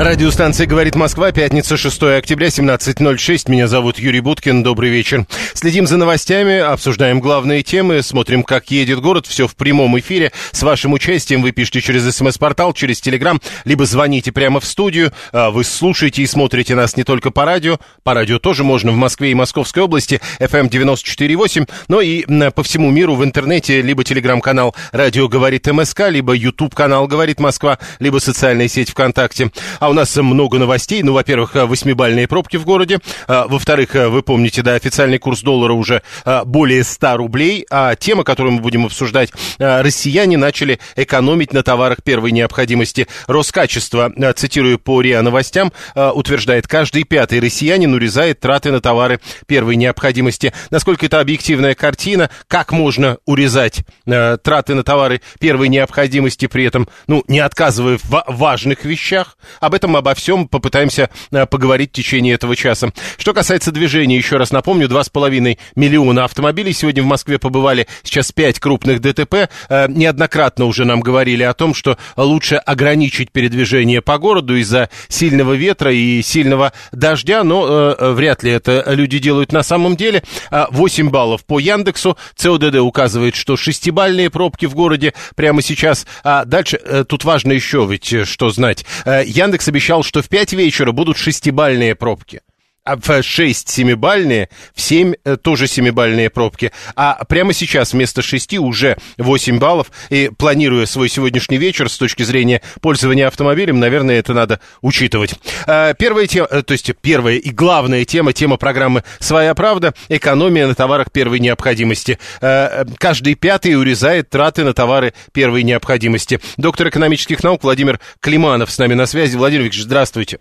[0.00, 3.50] Радиостанция «Говорит Москва», пятница, 6 октября, 17.06.
[3.50, 4.62] Меня зовут Юрий Буткин.
[4.62, 5.26] Добрый вечер.
[5.54, 9.26] Следим за новостями, обсуждаем главные темы, смотрим, как едет город.
[9.26, 10.30] Все в прямом эфире.
[10.52, 15.12] С вашим участием вы пишите через смс-портал, через телеграм, либо звоните прямо в студию.
[15.32, 17.80] А, Вы слушаете и смотрите нас не только по радио.
[18.04, 22.92] По радио тоже можно в Москве и Московской области, FM 94.8, но и по всему
[22.92, 28.90] миру в интернете, либо телеграм-канал «Радио говорит МСК», либо YouTube-канал «Говорит Москва», либо социальная сеть
[28.90, 29.50] ВКонтакте.
[29.80, 31.02] А у нас много новостей.
[31.02, 32.98] Ну, во-первых, э, восьмибальные пробки в городе.
[33.26, 36.02] А, Во-вторых, э, вы помните, да, официальный курс доллара уже
[36.44, 37.66] более 100 рублей.
[37.70, 43.06] А тема, которую мы будем обсуждать, россияне начали экономить на товарах первой необходимости.
[43.26, 50.52] Роскачество, цитирую по РИА новостям, утверждает, каждый пятый россиянин урезает траты на товары первой необходимости.
[50.70, 56.88] Насколько это объективная картина, как можно урезать э, траты на товары первой необходимости, при этом,
[57.06, 59.36] ну, не отказывая в ва- важных вещах.
[59.60, 62.90] Об этом, обо всем попытаемся э, поговорить в течение этого часа.
[63.16, 68.58] Что касается движения, еще раз напомню, 2,5 миллиона автомобилей сегодня в Москве побывали, сейчас 5
[68.58, 69.48] крупных ДТП.
[69.68, 75.52] Э, неоднократно уже нам говорили о том, что лучше ограничить передвижение по городу из-за сильного
[75.52, 80.24] ветра и сильного дождя, но э, вряд ли это люди делают на самом деле.
[80.50, 82.18] А, 8 баллов по Яндексу.
[82.34, 86.06] ЦОДД указывает, что шестибальные пробки в городе прямо сейчас.
[86.24, 88.84] А дальше тут важно еще ведь что знать.
[89.06, 92.42] Яндекс обещал, что в 5 вечера будут шестибальные пробки.
[92.88, 96.72] А в 6 семибальные, в 7 э, тоже семибальные пробки.
[96.96, 99.88] А прямо сейчас вместо 6 уже 8 баллов.
[100.08, 105.34] И планируя свой сегодняшний вечер с точки зрения пользования автомобилем, наверное, это надо учитывать.
[105.66, 110.66] А, Первая тема, э, то есть первая и главная тема, тема программы «Своя правда»– экономия
[110.66, 112.18] на товарах первой необходимости.
[112.40, 116.40] Э, Каждый пятый урезает траты на товары первой необходимости.
[116.56, 119.36] Доктор экономических наук Владимир Климанов с нами на связи.
[119.36, 120.38] Владимир Викторович, здравствуйте.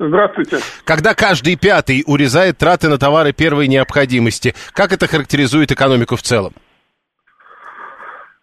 [0.00, 0.56] Здравствуйте.
[0.86, 6.52] Когда каждый пятый урезает траты на товары первой необходимости, как это характеризует экономику в целом?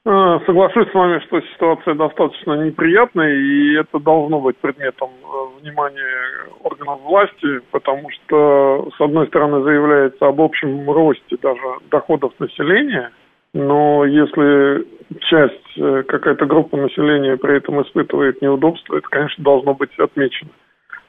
[0.05, 6.45] Э, Соглашусь с вами, что ситуация достаточно неприятная, и это должно быть предметом э, внимания
[6.61, 13.09] органов власти, потому что, с одной стороны, заявляется об общем росте даже доходов населения,
[13.53, 14.85] но если
[15.21, 20.51] часть, э, какая-то группа населения при этом испытывает неудобства, это, конечно, должно быть отмечено.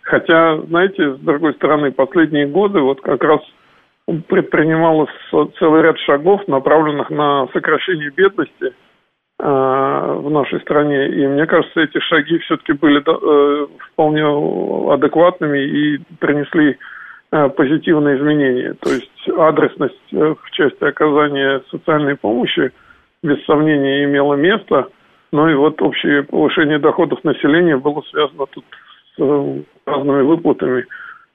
[0.09, 3.41] Хотя, знаете, с другой стороны, последние годы вот как раз
[4.27, 5.11] предпринималось
[5.59, 8.73] целый ряд шагов, направленных на сокращение бедности–
[9.39, 11.09] в нашей стране.
[11.11, 14.25] И мне кажется, эти шаги все-таки были э, вполне
[14.93, 16.77] адекватными и принесли
[17.31, 18.75] э, позитивные изменения.
[18.81, 22.73] То есть адресность э, в части оказания социальной помощи
[23.23, 24.89] без сомнения имела место.
[25.31, 28.65] Ну и вот общее повышение доходов населения было связано тут
[29.19, 30.87] разными выплатами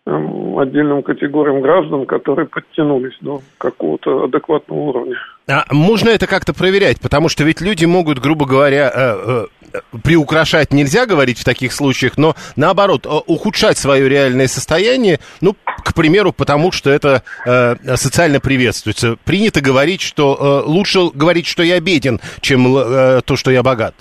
[0.05, 5.15] э, отдельным категориям граждан, которые подтянулись до какого-то адекватного уровня.
[5.47, 6.99] А можно это как-то проверять?
[7.01, 12.17] Потому что ведь люди могут, грубо говоря, э, э, приукрашать нельзя говорить в таких случаях,
[12.17, 18.39] но наоборот, э, ухудшать свое реальное состояние, ну, к примеру, потому что это э, социально
[18.39, 19.17] приветствуется.
[19.25, 23.95] Принято говорить, что э, лучше говорить, что я беден, чем э, то, что я богат.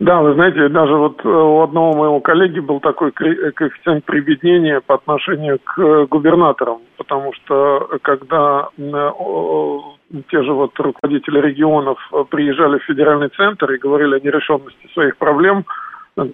[0.00, 5.58] Да, вы знаете, даже вот у одного моего коллеги был такой коэффициент прибеднения по отношению
[5.62, 11.98] к губернаторам, потому что когда те же вот руководители регионов
[12.30, 15.66] приезжали в федеральный центр и говорили о нерешенности своих проблем,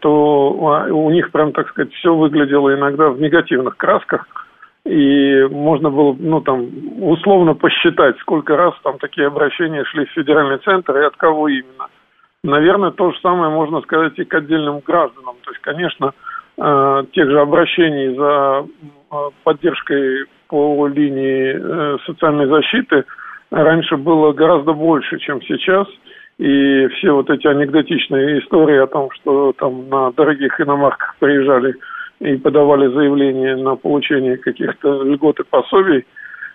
[0.00, 4.28] то у них прям, так сказать, все выглядело иногда в негативных красках,
[4.84, 6.68] и можно было, ну, там,
[7.00, 11.88] условно посчитать, сколько раз там такие обращения шли в федеральный центр и от кого именно.
[12.46, 15.34] Наверное, то же самое можно сказать и к отдельным гражданам.
[15.44, 16.12] То есть, конечно,
[16.56, 23.04] э, тех же обращений за э, поддержкой по линии э, социальной защиты
[23.50, 25.88] раньше было гораздо больше, чем сейчас.
[26.38, 31.74] И все вот эти анекдотичные истории о том, что там на дорогих иномарках приезжали
[32.20, 36.06] и подавали заявления на получение каких-то льгот и пособий,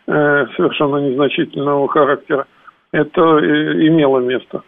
[0.05, 2.45] совершенно незначительного характера,
[2.91, 4.61] это имело место.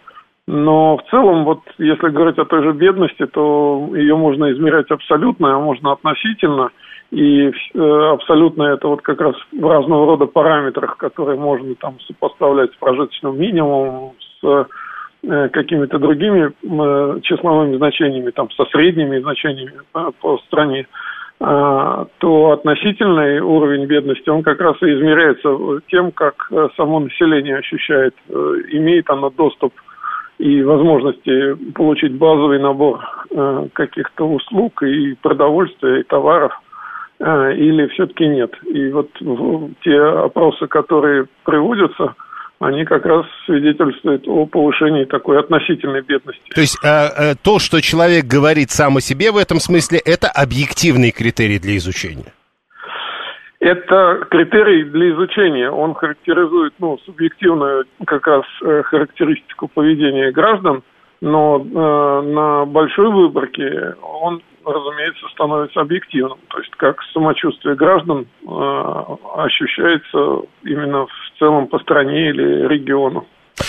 [0.45, 5.56] Но в целом, вот если говорить о той же бедности, то ее можно измерять абсолютно,
[5.56, 6.69] а можно относительно.
[7.12, 12.74] И э, абсолютно это вот как раз в разного рода параметрах, которые можно там сопоставлять
[12.74, 14.68] с прожиточным минимумом, с
[15.24, 20.88] э, какими-то другими э, числовыми значениями, там, со средними значениями по стране,
[21.39, 28.16] а, то относительный уровень бедности, он как раз и измеряется тем, как само население ощущает,
[28.30, 29.74] имеет оно доступ
[30.44, 33.00] и возможности получить базовый набор
[33.31, 36.51] э, каких-то услуг и продовольствия, и товаров,
[37.19, 38.51] э, или все-таки нет.
[38.66, 39.10] И вот
[39.84, 42.16] те опросы, которые приводятся,
[42.60, 46.44] они как раз свидетельствуют о повышении такой относительной бедности.
[46.54, 51.12] То есть э, то, что человек говорит сам о себе в этом смысле, это объективный
[51.12, 52.34] критерий для изучения?
[53.63, 55.71] Это критерий для изучения.
[55.71, 60.83] Он характеризует ну, субъективную как раз э, характеристику поведения граждан,
[61.21, 66.39] но э, на большой выборке он, разумеется, становится объективным.
[66.50, 69.04] То есть как самочувствие граждан э,
[69.38, 73.25] ощущается именно в целом по стране или региону.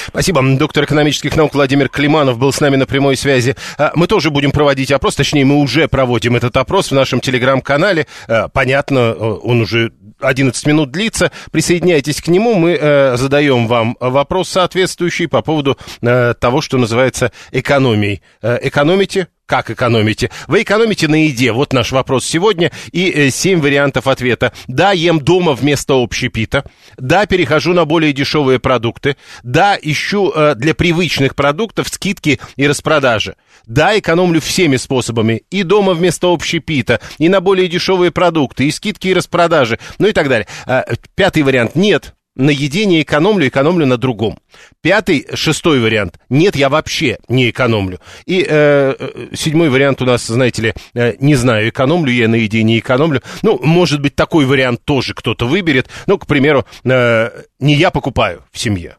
[0.09, 0.43] Спасибо.
[0.57, 3.57] Доктор экономических наук Владимир Климанов был с нами на прямой связи.
[3.79, 8.07] А, мы тоже будем проводить опрос, точнее, мы уже проводим этот опрос в нашем телеграм-канале.
[8.29, 11.31] А, понятно, он уже 11 минут длится.
[11.51, 12.55] Присоединяйтесь к нему.
[12.55, 18.23] Мы э, задаем вам вопрос соответствующий по поводу э, того, что называется экономией.
[18.43, 19.29] Э, экономите?
[19.47, 20.31] Как экономите?
[20.47, 21.53] Вы экономите на еде?
[21.53, 22.73] Вот наш вопрос сегодня.
[22.93, 24.55] И э, семь вариантов ответа.
[24.69, 26.65] Да, ем дома вместо общепита.
[26.97, 29.17] Да, перехожу на более дешевые продукты.
[29.43, 33.37] Да, ищу э, для привычных продуктов скидки и распродажи.
[33.67, 35.43] Да, экономлю всеми способами.
[35.51, 40.13] И дома вместо общепита, и на более дешевые продукты, и скидки и распродажи, ну и
[40.13, 40.47] так далее.
[40.67, 40.83] Э,
[41.15, 41.75] пятый вариант.
[41.75, 44.39] Нет, на еде не экономлю, экономлю на другом.
[44.83, 46.19] Пятый, шестой вариант.
[46.29, 48.01] Нет, я вообще не экономлю.
[48.27, 52.37] И э, э, седьмой вариант у нас, знаете ли, э, не знаю, экономлю я на
[52.37, 53.23] еде, не экономлю.
[53.43, 55.89] Ну, может быть, такой вариант тоже кто-то выберет.
[56.07, 58.97] Ну, к примеру, э, не я покупаю в семье.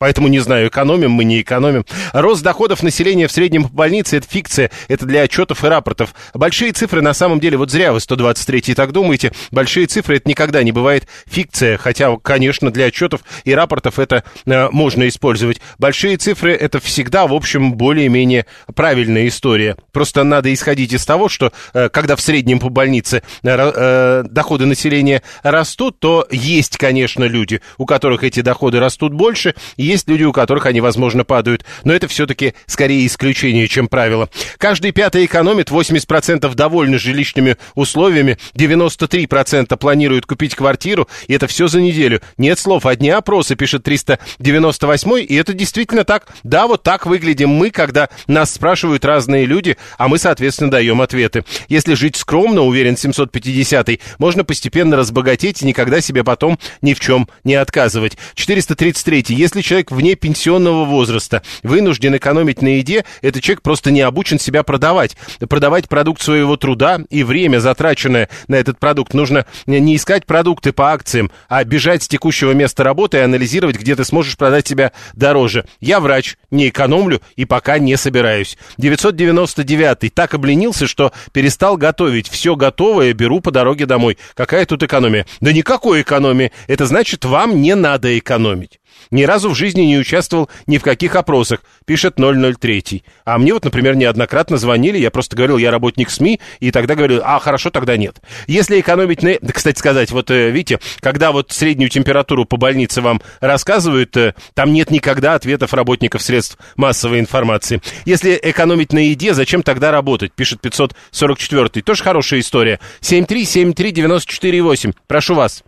[0.00, 1.84] Поэтому не знаю, экономим мы, не экономим.
[2.12, 6.14] Рост доходов населения в среднем по больнице– это фикция, это для отчетов и рапортов.
[6.34, 10.62] Большие цифры на самом деле, вот зря вы 123-й так думаете, большие цифры– это никогда
[10.62, 15.60] не бывает фикция, хотя, конечно, для отчетов и рапортов это э, можно использовать.
[15.78, 18.46] Большие цифры– это всегда, в общем, более-менее
[18.76, 19.76] правильная история.
[19.90, 24.64] Просто надо исходить из того, что э, когда в среднем по больнице э, э, доходы
[24.66, 29.56] населения растут, то есть, конечно, люди, у которых эти доходы растут больше–
[29.88, 34.28] есть люди, у которых они, возможно, падают, но это все-таки скорее исключение, чем правило.
[34.58, 41.80] Каждый пятый экономит, 80% довольны жилищными условиями, 93% планируют купить квартиру, и это все за
[41.80, 42.20] неделю.
[42.36, 46.28] Нет слов, одни опросы, пишет 398 и это действительно так.
[46.42, 51.44] Да, вот так выглядим мы, когда нас спрашивают разные люди, а мы, соответственно, даем ответы.
[51.68, 53.88] Если жить скромно, уверен 750
[54.18, 58.18] можно постепенно разбогатеть и никогда себе потом ни в чем не отказывать.
[58.34, 64.00] 433 если человек человек вне пенсионного возраста вынужден экономить на еде, этот человек просто не
[64.00, 65.16] обучен себя продавать.
[65.48, 70.92] Продавать продукт своего труда и время, затраченное на этот продукт, нужно не искать продукты по
[70.92, 75.64] акциям, а бежать с текущего места работы и анализировать, где ты сможешь продать себя дороже.
[75.80, 78.58] Я врач, не экономлю и пока не собираюсь.
[78.78, 82.28] 999 так обленился, что перестал готовить.
[82.28, 84.18] Все готовое беру по дороге домой.
[84.34, 85.26] Какая тут экономия?
[85.40, 86.50] Да никакой экономии.
[86.66, 88.80] Это значит, вам не надо экономить.
[89.10, 93.02] Ни разу в жизни не участвовал ни в каких опросах, пишет 003.
[93.24, 97.22] А мне вот, например, неоднократно звонили, я просто говорил, я работник СМИ, и тогда говорил,
[97.24, 98.20] а, хорошо, тогда нет.
[98.46, 99.34] Если экономить на...
[99.52, 104.72] Кстати сказать, вот э, видите, когда вот среднюю температуру по больнице вам рассказывают, э, там
[104.72, 107.80] нет никогда ответов работников средств массовой информации.
[108.04, 111.82] Если экономить на еде, зачем тогда работать, пишет 544.
[111.82, 112.80] Тоже хорошая история.
[113.00, 114.94] 7373948.
[115.06, 115.64] Прошу вас.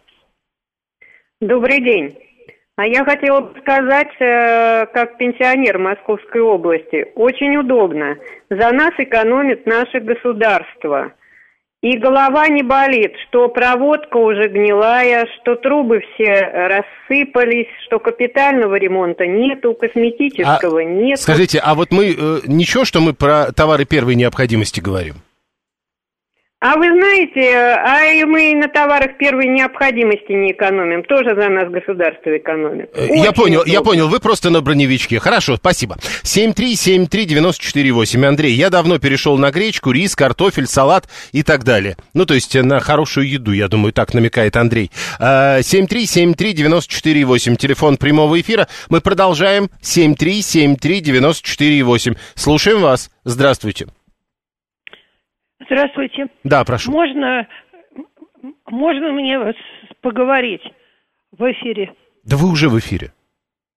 [1.41, 2.15] Добрый день.
[2.81, 8.17] А я хотела бы сказать, э, как пенсионер Московской области, очень удобно.
[8.49, 11.13] За нас экономит наше государство.
[11.83, 19.27] И голова не болит, что проводка уже гнилая, что трубы все рассыпались, что капитального ремонта
[19.27, 21.19] нету, косметического а, нет.
[21.19, 25.17] Скажите, а вот мы, э, ничего, что мы про товары первой необходимости говорим?
[26.63, 31.03] А вы знаете, а и мы на товарах первой необходимости не экономим.
[31.05, 32.91] Тоже за нас государство экономит.
[32.95, 33.73] Э, я понял, удобно.
[33.73, 34.09] я понял.
[34.09, 35.21] Вы просто на броневичке.
[35.21, 35.97] Хорошо, спасибо.
[36.23, 38.27] 7373948.
[38.27, 41.97] Андрей, я давно перешел на гречку, рис, картофель, салат и так далее.
[42.13, 44.91] Ну, то есть на хорошую еду, я думаю, так намекает Андрей.
[45.19, 47.53] 7373948.
[47.55, 48.69] А, Телефон прямого эфира.
[48.91, 49.71] Мы продолжаем.
[49.81, 52.19] 7373948.
[52.35, 53.11] Слушаем вас.
[53.25, 53.87] Здравствуйте.
[55.71, 56.27] Здравствуйте.
[56.43, 56.91] Да, прошу.
[56.91, 57.47] Можно,
[58.67, 59.39] можно мне
[60.01, 60.63] поговорить
[61.31, 61.95] в эфире?
[62.25, 63.13] Да вы уже в эфире.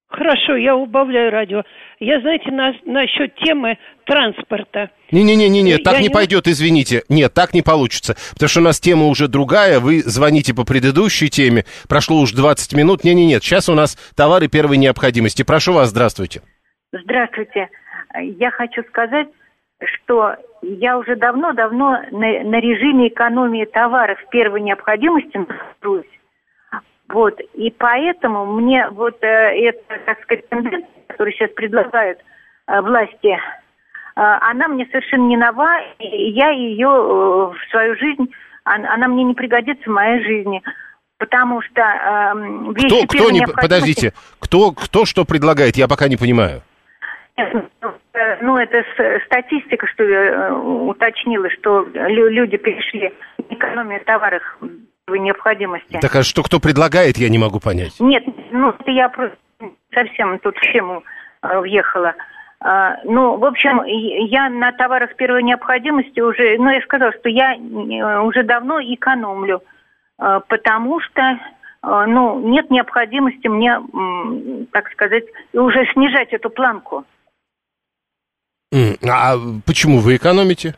[0.07, 1.63] Хорошо, я убавляю радио.
[1.99, 4.89] Я, знаете, на, насчет темы транспорта.
[5.11, 7.03] Не-не-не-не, так не, не пойдет, извините.
[7.09, 8.15] Нет, так не получится.
[8.33, 9.79] Потому что у нас тема уже другая.
[9.79, 11.65] Вы звоните по предыдущей теме.
[11.87, 13.03] Прошло уже 20 минут.
[13.03, 15.43] Не-не-нет, сейчас у нас товары первой необходимости.
[15.43, 16.41] Прошу вас, здравствуйте.
[16.91, 17.69] Здравствуйте.
[18.37, 19.27] Я хочу сказать,
[19.87, 26.07] что я уже давно-давно на, на режиме экономии товаров первой необходимости нахожусь.
[27.09, 32.19] Вот, и поэтому мне вот э, эта, так сказать, тенденция, которую сейчас предлагают
[32.67, 33.39] э, власти, э,
[34.15, 38.29] она мне совершенно не нова, и я ее э, в свою жизнь,
[38.63, 40.63] она, она мне не пригодится в моей жизни.
[41.19, 42.33] Потому что э,
[42.73, 46.63] вещи кто, кто не, подождите, кто, кто что предлагает, я пока не понимаю.
[48.41, 48.83] Ну, это
[49.25, 54.43] статистика, что я э, уточнила, что люди перешли в экономию товаров
[55.07, 55.99] необходимости.
[55.99, 57.99] Так а что кто предлагает, я не могу понять.
[57.99, 59.37] Нет, ну, это я просто
[59.93, 61.03] совсем тут в тему
[61.41, 62.13] э, въехала.
[62.59, 67.55] А, ну, в общем, я на товарах первой необходимости уже, ну, я сказала, что я
[67.55, 69.63] э, уже давно экономлю,
[70.17, 71.39] потому что
[71.81, 73.77] ну, нет необходимости мне,
[74.71, 77.03] так сказать, уже снижать эту планку.
[79.07, 80.75] А почему вы экономите?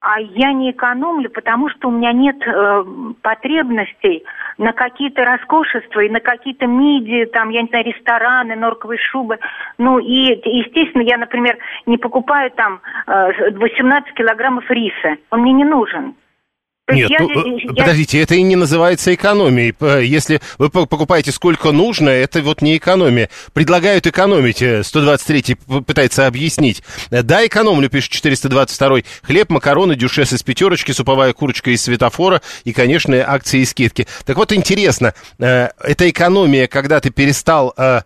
[0.00, 2.84] А я не экономлю, потому что у меня нет э,
[3.20, 4.24] потребностей
[4.56, 9.38] на какие-то роскошества и на какие-то миди, там, я не знаю, рестораны, норковые шубы.
[9.76, 15.16] Ну и, естественно, я, например, не покупаю там э, 18 килограммов риса.
[15.30, 16.14] Он мне не нужен.
[16.88, 17.68] Нет, я, ну, я...
[17.68, 19.74] подождите, это и не называется экономией.
[20.04, 23.28] Если вы покупаете сколько нужно, это вот не экономия.
[23.52, 26.82] Предлагают экономить, 123-й э, пытается объяснить.
[27.10, 29.04] Да, экономлю, пишет 422-й.
[29.22, 34.06] Хлеб, макароны, дюшес из пятерочки, суповая курочка из светофора и, конечно, акции и скидки.
[34.24, 38.02] Так вот, интересно, э, это экономия, когда ты перестал э,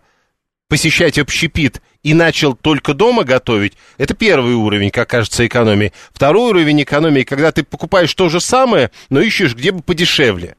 [0.69, 5.93] посещать общепит и начал только дома готовить, это первый уровень, как кажется, экономии.
[6.11, 10.55] Второй уровень экономии, когда ты покупаешь то же самое, но ищешь где бы подешевле.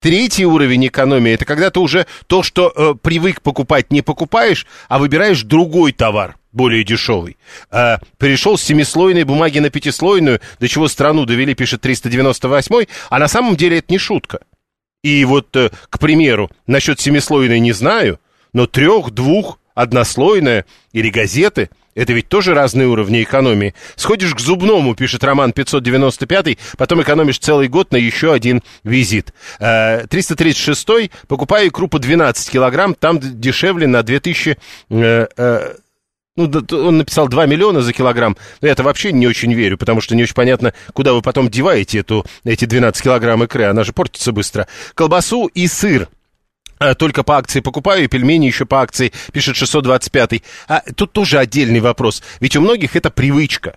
[0.00, 4.98] Третий уровень экономии это когда ты уже то, что э, привык покупать, не покупаешь, а
[4.98, 7.38] выбираешь другой товар, более дешевый.
[7.70, 13.26] Э, перешел с семислойной бумаги на пятислойную, до чего страну довели, пишет 398 а на
[13.26, 14.40] самом деле это не шутка.
[15.02, 18.20] И вот, э, к примеру, насчет семислойной не знаю,
[18.56, 23.74] но трех, двух, однослойная или газеты– это ведь тоже разные уровни экономии.
[23.96, 29.34] Сходишь к зубному, пишет Роман 595, потом экономишь целый год на еще один визит.
[29.58, 34.56] 336 э, покупаю икру по 12 килограмм, там дешевле на 2000...
[34.88, 35.74] Э, э,
[36.36, 38.38] ну, он написал 2 миллиона за килограмм.
[38.62, 41.98] Но я-то вообще не очень верю, потому что не очень понятно, куда вы потом деваете
[41.98, 43.64] эту, эти 12 килограмм икры.
[43.64, 44.66] Она же портится быстро.
[44.94, 46.08] Колбасу и сыр
[46.98, 50.42] только по акции покупаю, и пельмени еще по акции, пишет 625-й.
[50.68, 52.22] А тут тоже отдельный вопрос.
[52.40, 53.76] Ведь у многих это привычка.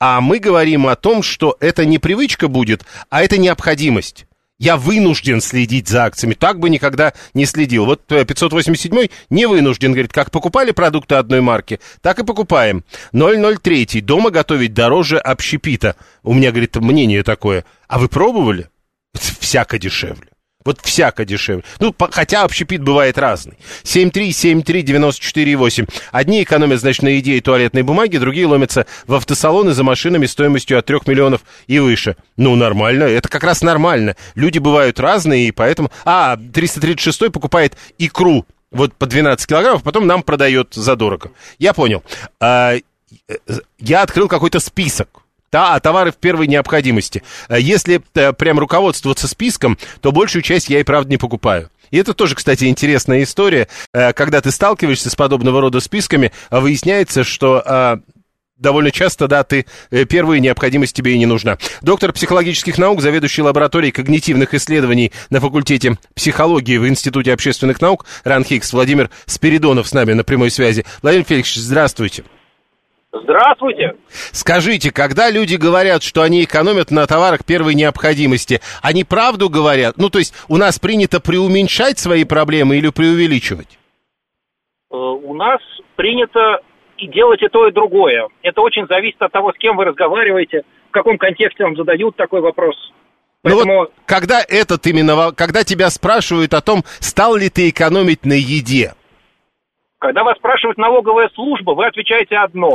[0.00, 4.26] А мы говорим о том, что это не привычка будет, а это необходимость.
[4.58, 6.34] Я вынужден следить за акциями.
[6.34, 7.84] Так бы никогда не следил.
[7.84, 9.92] Вот 587 э, не вынужден.
[9.92, 12.84] Говорит, как покупали продукты одной марки, так и покупаем.
[13.12, 14.00] 003.
[14.02, 15.96] Дома готовить дороже общепита.
[16.22, 17.64] У меня, говорит, мнение такое.
[17.88, 18.68] А вы пробовали?
[19.14, 20.31] Всяко дешевле.
[20.64, 21.64] Вот всяко дешевле.
[21.80, 23.58] Ну, по, хотя общепит бывает разный.
[23.84, 25.88] 7373948.
[26.10, 30.86] Одни экономят, значит, на идее туалетной бумаги, другие ломятся в автосалоны за машинами стоимостью от
[30.86, 32.16] 3 миллионов и выше.
[32.36, 33.04] Ну, нормально.
[33.04, 34.16] Это как раз нормально.
[34.34, 35.90] Люди бывают разные, и поэтому...
[36.04, 41.32] А, 336 покупает икру вот по 12 килограммов, потом нам продает задорого.
[41.58, 42.02] Я понял.
[42.40, 42.80] А, э,
[43.78, 45.21] я открыл какой-то список
[45.52, 47.22] да, а товары в первой необходимости.
[47.48, 51.70] Э, если э, прям руководствоваться списком, то большую часть я и правда не покупаю.
[51.90, 53.68] И это тоже, кстати, интересная история.
[53.92, 58.00] Э, когда ты сталкиваешься с подобного рода списками, выясняется, что
[58.56, 59.66] довольно часто, да, ты
[60.08, 61.58] первая необходимость тебе и не нужна.
[61.82, 68.72] Доктор психологических наук, заведующий лабораторией когнитивных исследований на факультете психологии в Институте общественных наук РАНХИКС
[68.72, 70.86] Владимир Спиридонов с нами на прямой связи.
[71.02, 72.24] Владимир Феликсович, здравствуйте.
[73.12, 73.96] Здравствуйте.
[74.08, 79.96] Скажите, когда люди говорят, что они экономят на товарах первой необходимости, они правду говорят?
[79.98, 83.78] Ну, то есть у нас принято преуменьшать свои проблемы или преувеличивать?
[84.90, 85.60] Э, у нас
[85.96, 86.60] принято
[86.96, 88.28] и делать и то, и другое.
[88.42, 92.40] Это очень зависит от того, с кем вы разговариваете, в каком контексте вам задают такой
[92.40, 92.76] вопрос.
[93.42, 93.72] Поэтому...
[93.72, 98.34] Ну вот, когда этот именно, когда тебя спрашивают о том, стал ли ты экономить на
[98.34, 98.94] еде,
[100.02, 102.74] когда вас спрашивает налоговая служба, вы отвечаете одно.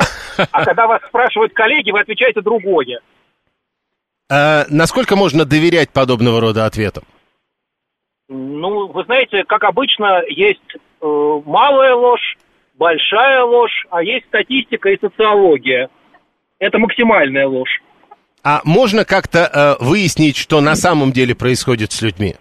[0.51, 3.01] А когда вас спрашивают коллеги, вы отвечаете другое.
[4.31, 7.03] А, насколько можно доверять подобного рода ответам?
[8.29, 10.61] Ну, вы знаете, как обычно, есть
[11.01, 12.37] э, малая ложь,
[12.75, 15.89] большая ложь, а есть статистика и социология.
[16.59, 17.81] Это максимальная ложь.
[18.41, 22.35] А можно как-то э, выяснить, что на самом деле происходит с людьми?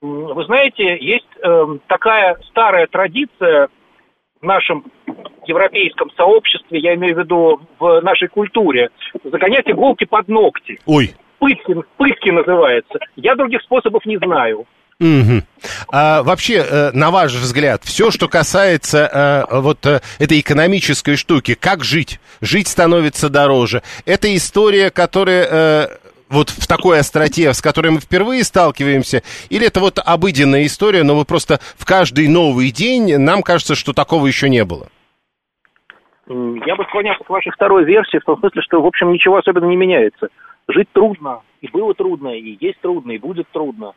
[0.00, 3.68] Вы знаете, есть э, такая старая традиция
[4.40, 4.84] в нашем
[5.46, 8.90] европейском сообществе, я имею в виду в нашей культуре,
[9.24, 10.78] загонять иголки под ногти.
[10.86, 11.14] Ой.
[11.40, 12.98] Пытки, пытки называется.
[13.16, 14.66] Я других способов не знаю.
[15.00, 15.42] Угу.
[15.92, 21.54] А, вообще, э, на ваш взгляд, все, что касается э, вот э, этой экономической штуки,
[21.54, 22.18] как жить?
[22.40, 23.82] Жить становится дороже.
[24.06, 25.88] Это история, которая
[26.28, 31.14] вот в такой остроте, с которой мы впервые сталкиваемся, или это вот обыденная история, но
[31.14, 34.88] мы просто в каждый новый день, нам кажется, что такого еще не было?
[36.28, 39.64] Я бы склонялся к вашей второй версии, в том смысле, что, в общем, ничего особенно
[39.64, 40.28] не меняется.
[40.68, 43.92] Жить трудно, и было трудно, и есть трудно, и будет трудно.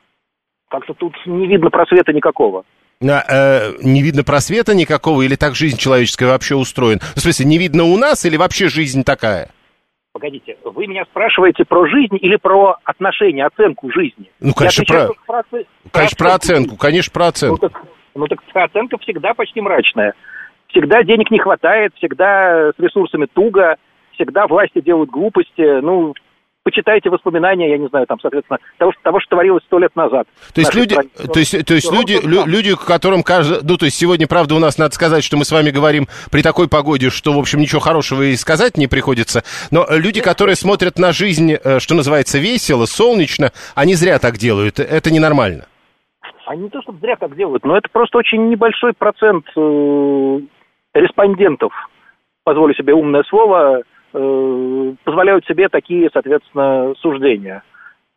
[0.69, 2.63] Как-то тут не видно просвета никакого.
[3.01, 7.01] А, э, не видно просвета никакого, или так жизнь человеческая вообще устроена?
[7.15, 9.49] В смысле, не видно у нас, или вообще жизнь такая?
[10.21, 14.29] Погодите, вы меня спрашиваете про жизнь или про отношение, оценку жизни?
[14.39, 15.07] Ну, конечно, про...
[15.25, 17.57] Про, про, конечно, про оценку, конечно, про оценку.
[17.59, 20.13] Ну так, ну, так оценка всегда почти мрачная.
[20.67, 23.77] Всегда денег не хватает, всегда с ресурсами туго,
[24.11, 25.81] всегда власти делают глупости.
[25.81, 26.13] Ну,
[26.63, 30.27] почитайте воспоминания, я не знаю, там, соответственно, того, того что творилось сто лет назад.
[30.53, 33.97] То есть люди, то есть, то есть люди, лю, люди, которым кажется, ну, то есть
[33.97, 37.33] сегодня, правда, у нас надо сказать, что мы с вами говорим при такой погоде, что,
[37.33, 41.79] в общем, ничего хорошего и сказать не приходится, но люди, которые смотрят на жизнь, э,
[41.79, 45.65] что называется, весело, солнечно, они зря так делают, это ненормально.
[46.45, 50.39] Они не то, чтобы зря так делают, но это просто очень небольшой процент э,
[50.93, 51.71] респондентов,
[52.43, 57.63] позволю себе умное слово, Э, позволяют себе такие, соответственно, суждения.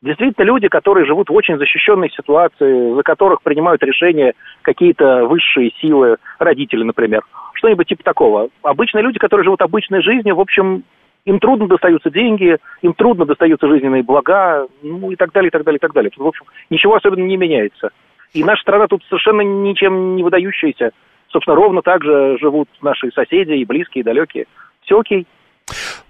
[0.02, 6.16] Действительно, люди, которые живут в очень защищенной ситуации, за которых принимают решения какие-то высшие силы,
[6.38, 7.22] родители, например,
[7.54, 8.48] что-нибудь типа такого.
[8.62, 10.84] Обычные люди, которые живут обычной жизнью, в общем,
[11.24, 15.64] им трудно достаются деньги, им трудно достаются жизненные блага, ну и так далее, и так
[15.64, 16.10] далее, и так далее.
[16.14, 17.90] В общем, ничего особенно не меняется.
[18.34, 20.90] И наша страна тут совершенно ничем не выдающаяся.
[21.28, 24.44] Собственно, ровно так же живут наши соседи и близкие, и далекие.
[24.82, 25.26] Все окей.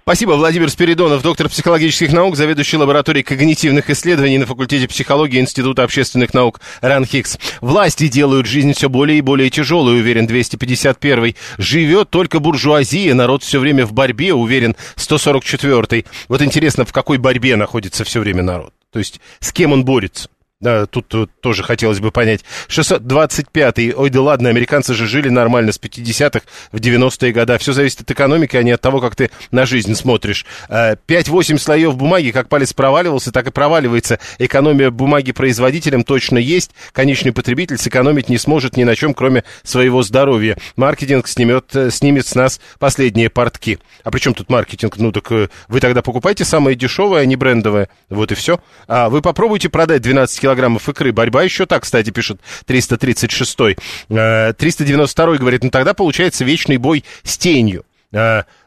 [0.07, 6.31] Спасибо, Владимир Спиридонов, доктор психологических наук, заведующий лабораторией когнитивных исследований на факультете психологии Института общественных
[6.31, 7.39] наук РАНХИКС.
[7.59, 13.57] Власти делают жизнь все более и более тяжелой, уверен 251 Живет только буржуазия, народ все
[13.57, 18.75] время в борьбе, уверен 144 Вот интересно, в какой борьбе находится все время народ?
[18.91, 20.29] То есть с кем он борется?
[20.65, 22.43] Да, тут, тоже хотелось бы понять.
[22.69, 23.93] 625-й.
[23.95, 27.59] Ой, да ладно, американцы же жили нормально с 50-х в 90-е годы.
[27.59, 30.43] Все зависит от экономики, а не от того, как ты на жизнь смотришь.
[30.67, 34.17] 5-8 э, слоев бумаги, как палец проваливался, так и проваливается.
[34.39, 36.71] Экономия бумаги производителям точно есть.
[36.93, 40.57] Конечный потребитель сэкономить не сможет ни на чем, кроме своего здоровья.
[40.77, 43.77] Маркетинг снимет, э, снимет с нас последние портки.
[44.03, 44.97] А при чем тут маркетинг?
[44.97, 47.87] Ну так э, вы тогда покупайте самое дешевое, а не брендовое.
[48.09, 48.59] Вот и все.
[48.87, 51.11] А вы попробуйте продать 12 килограмм килограммов икры.
[51.11, 53.77] Борьба еще так, кстати, пишет 336-й.
[54.09, 57.85] 392-й говорит, ну тогда получается вечный бой с тенью.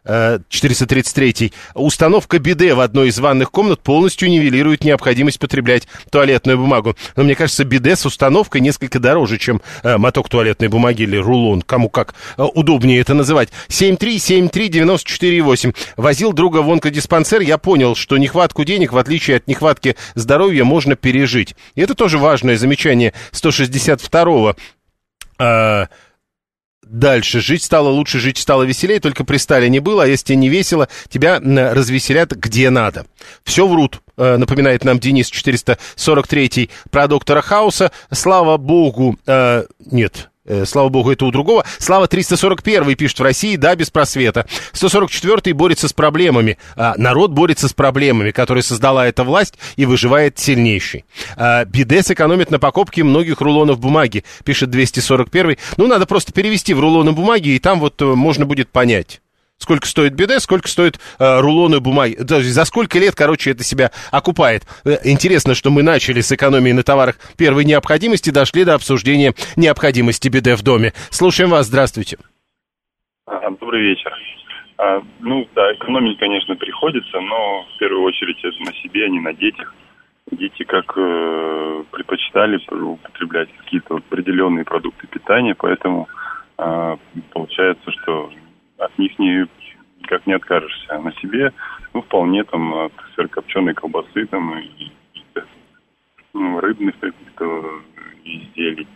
[0.09, 1.29] 433.
[1.29, 6.97] Э, э, Установка биде в одной из ванных комнат полностью нивелирует необходимость потреблять туалетную бумагу.
[7.17, 11.61] Но мне кажется, биде с установкой несколько дороже, чем э, моток туалетной бумаги или рулон.
[11.63, 13.51] Кому как удобнее это называть.
[13.69, 15.75] 7373948.
[15.97, 17.41] Возил друга в онкодиспансер.
[17.43, 21.55] Я понял, что нехватку денег, в отличие от нехватки здоровья, можно пережить.
[21.75, 24.57] И это тоже важное замечание 162-го.
[26.89, 27.41] Дальше.
[27.41, 30.89] Жить стало лучше, жить стало веселее, только при Сталине было, а если тебе не весело,
[31.11, 33.05] тебя развеселят где надо.
[33.45, 37.93] Все врут, э, напоминает нам Денис 443 про доктора Хауса.
[38.11, 40.31] Слава богу, э, нет,
[40.65, 41.65] слава богу, это у другого.
[41.79, 44.47] Слава 341 пишет в России, да, без просвета.
[44.73, 46.59] 144 борется с проблемами.
[46.77, 51.05] А народ борется с проблемами, которые создала эта власть и выживает сильнейший.
[51.37, 56.81] А, Бидес экономит на покупке многих рулонов бумаги, пишет 241 Ну, надо просто перевести в
[56.81, 59.21] рулоны бумаги, и там вот э, можно будет понять.
[59.59, 62.15] Сколько стоит биде, сколько стоит э, рулоны бумаги.
[62.15, 64.63] Даже за сколько лет, короче, это себя окупает.
[64.85, 70.29] Э, интересно, что мы начали с экономии на товарах первой необходимости, дошли до обсуждения необходимости
[70.29, 70.93] биде в доме.
[71.11, 72.19] Слушаем вас, здравствуйте.
[73.27, 74.13] А, добрый вечер.
[74.79, 79.19] А, ну, да, экономить, конечно, приходится, но в первую очередь это на себе, а не
[79.19, 79.75] на детях.
[80.31, 86.07] Дети как э, предпочитали употреблять какие-то определенные продукты питания, поэтому
[86.59, 86.97] э,
[87.33, 88.31] получается, что
[88.99, 89.47] от них не,
[90.01, 90.87] никак не откажешься.
[90.89, 91.53] А на себе,
[91.95, 94.65] ну, вполне там от сырокопченой колбасы там и,
[95.15, 95.23] и
[96.35, 97.65] ну, рыбных каких-то
[98.25, 98.87] изделий.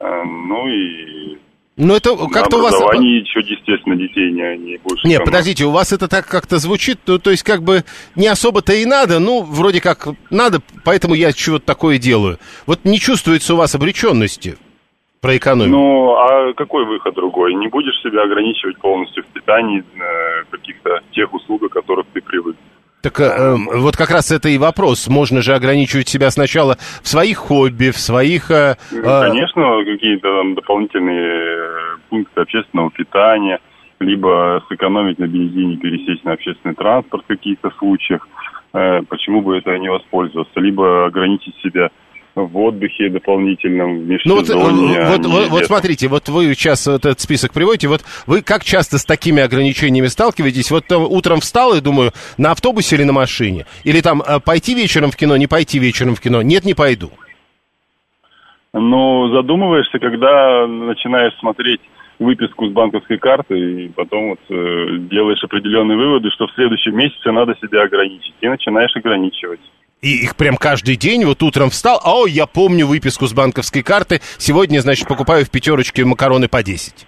[0.00, 1.38] А, ну и
[1.78, 2.74] ну, это как-то у вас...
[2.74, 5.06] образовании еще, естественно, детей не, не больше.
[5.06, 8.72] Нет, подождите, у вас это так как-то звучит, ну, то есть как бы не особо-то
[8.72, 12.38] и надо, ну, вроде как надо, поэтому я чего-то такое делаю.
[12.64, 14.56] Вот не чувствуется у вас обреченности
[15.26, 15.72] про экономию.
[15.72, 17.54] Ну, а какой выход другой?
[17.54, 22.56] Не будешь себя ограничивать полностью в питании э, каких-то тех услуг, о которых ты привык.
[23.02, 25.08] Так э, вот как раз это и вопрос.
[25.08, 28.52] Можно же ограничивать себя сначала в своих хобби, в своих...
[28.52, 31.68] Э, ну, Конечно, какие-то там дополнительные э,
[32.08, 33.58] пункты общественного питания,
[33.98, 38.28] либо сэкономить на бензине, пересесть на общественный транспорт в каких-то случаях.
[38.72, 40.60] Э, почему бы это не воспользоваться?
[40.60, 41.90] Либо ограничить себя
[42.36, 47.18] в отдыхе дополнительном, в ну, вот, вот, вот, вот смотрите, вот вы сейчас вот этот
[47.20, 50.70] список приводите, вот вы как часто с такими ограничениями сталкиваетесь?
[50.70, 53.64] Вот там, утром встал и думаю, на автобусе или на машине?
[53.84, 56.42] Или там э, пойти вечером в кино, не пойти вечером в кино?
[56.42, 57.10] Нет, не пойду.
[58.74, 61.80] Ну, задумываешься, когда начинаешь смотреть
[62.18, 67.32] выписку с банковской карты, и потом вот э, делаешь определенные выводы, что в следующем месяце
[67.32, 69.60] надо себя ограничить, и начинаешь ограничивать.
[70.02, 74.20] И их прям каждый день, вот утром встал, а, я помню выписку с банковской карты,
[74.38, 77.06] сегодня, значит, покупаю в пятерочке макароны по 10.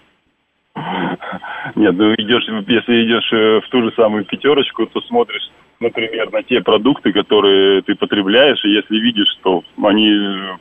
[1.77, 5.48] Нет, ну идешь, если идешь э, в ту же самую пятерочку, то смотришь
[5.81, 10.11] например, на те продукты, которые ты потребляешь, и если видишь, что они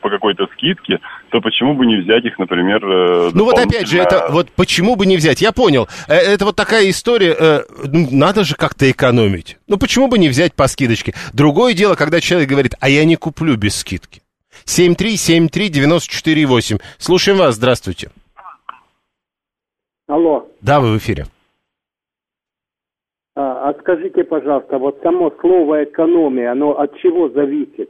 [0.01, 0.99] по какой-то скидке,
[1.29, 4.95] то почему бы не взять их, например, э, Ну вот опять же, это вот почему
[4.95, 5.41] бы не взять?
[5.41, 5.87] Я понял.
[6.07, 9.57] Э, это вот такая история, э, ну, надо же как-то экономить.
[9.67, 11.13] Ну почему бы не взять по скидочке?
[11.33, 14.21] Другое дело, когда человек говорит, а я не куплю без скидки.
[14.65, 16.81] 7373948.
[16.97, 18.09] Слушаем вас, здравствуйте.
[20.07, 20.47] Алло.
[20.61, 21.27] Да, вы в эфире.
[23.39, 27.87] А, а скажите, пожалуйста, вот само слово экономия, оно от чего зависит?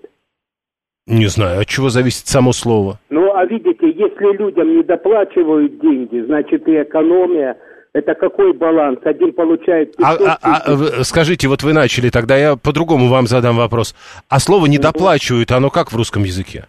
[1.05, 2.99] Не знаю, от чего зависит само слово.
[3.10, 7.55] Ну, а видите, если людям не доплачивают деньги, значит и экономия.
[7.93, 8.99] Это какой баланс?
[9.05, 13.55] Один получает 500 а, а, а, Скажите, вот вы начали, тогда я по-другому вам задам
[13.55, 13.95] вопрос.
[14.27, 16.65] А слово «недоплачивают», оно как в русском языке?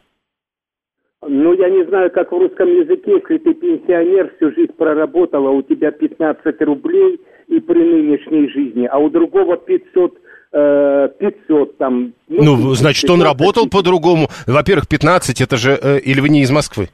[1.58, 5.90] Я не знаю, как в русском языке, если ты пенсионер, всю жизнь проработала, у тебя
[5.90, 10.18] 15 рублей– и при нынешней жизни, а у другого 500
[10.50, 12.14] 500 э, там.
[12.28, 14.28] Ну, ну значит, он работал по-другому.
[14.46, 16.88] Во-первых, 15, это же, э, или вы не из Москвы?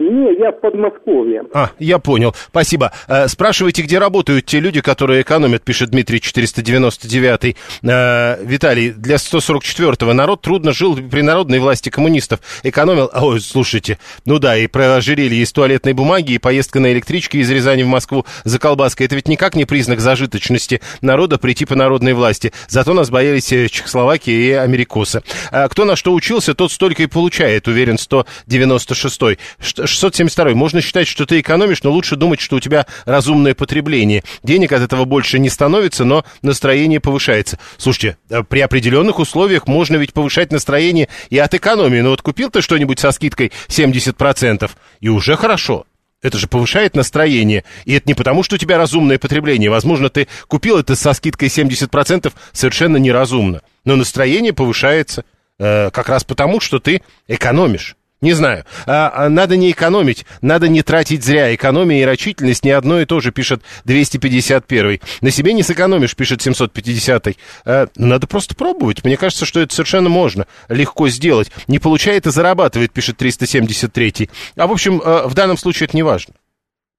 [0.00, 1.42] Не, я в Подмосковье.
[1.52, 2.34] А, я понял.
[2.48, 2.90] Спасибо.
[3.06, 7.56] Э, спрашивайте, где работают те люди, которые экономят, пишет Дмитрий 499.
[7.82, 12.40] Э, Виталий, для 144-го народ трудно жил при народной власти коммунистов.
[12.62, 13.10] Экономил...
[13.12, 17.50] Ой, слушайте, ну да, и про ожерелье из туалетной бумаги, и поездка на электричке из
[17.50, 19.04] Рязани в Москву за колбаской.
[19.04, 22.54] Это ведь никак не признак зажиточности народа прийти по народной власти.
[22.68, 25.22] Зато нас боялись э, Чехословакия и америкосы.
[25.70, 29.38] Кто на что учился, тот столько и получает, уверен 196-й.
[29.90, 30.54] 672.
[30.54, 34.22] Можно считать, что ты экономишь, но лучше думать, что у тебя разумное потребление.
[34.42, 37.58] Денег от этого больше не становится, но настроение повышается.
[37.76, 42.00] Слушайте, э, при определенных условиях можно ведь повышать настроение и от экономии.
[42.00, 45.86] Ну вот купил ты что-нибудь со скидкой 70%, и уже хорошо.
[46.22, 47.64] Это же повышает настроение.
[47.86, 49.70] И это не потому, что у тебя разумное потребление.
[49.70, 53.62] Возможно, ты купил это со скидкой 70% совершенно неразумно.
[53.84, 55.24] Но настроение повышается
[55.58, 57.96] э, как раз потому, что ты экономишь.
[58.20, 58.64] Не знаю.
[58.86, 61.54] А, а, надо не экономить, надо не тратить зря.
[61.54, 65.00] Экономия и рачительность не одно и то же, пишет 251.
[65.22, 67.28] На себе не сэкономишь, пишет 750.
[67.64, 69.04] А, надо просто пробовать.
[69.04, 71.50] Мне кажется, что это совершенно можно легко сделать.
[71.66, 74.28] Не получает и зарабатывает, пишет 373.
[74.56, 76.34] А в общем, а, в данном случае это не важно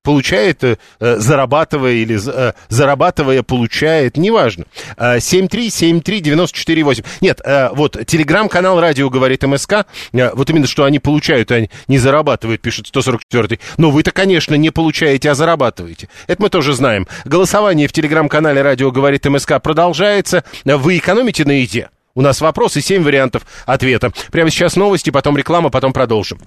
[0.04, 4.66] получает, э, зарабатывая или э, зарабатывая, получает, неважно.
[4.98, 7.02] 7373948.
[7.02, 11.70] Э, Нет, э, вот, телеграм-канал радио говорит МСК, э, вот именно, что они получают, они
[11.88, 16.08] не зарабатывают, пишет 144 Но вы-то, конечно, не получаете, а зарабатываете.
[16.28, 17.08] Это мы тоже знаем.
[17.26, 20.44] Голосование в телеграм-канале радио говорит МСК продолжается.
[20.66, 21.90] Вы экономите на еде?
[22.14, 24.12] У нас вопросы, семь вариантов ответа.
[24.32, 26.40] Прямо сейчас новости, потом реклама, потом продолжим.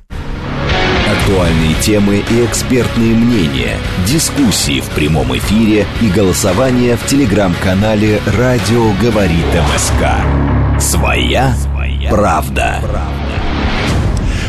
[1.11, 9.45] Актуальные темы и экспертные мнения, дискуссии в прямом эфире и голосование в телеграм-канале «Радио говорит
[9.55, 10.81] МСК».
[10.81, 11.55] Своя
[12.11, 12.81] правда.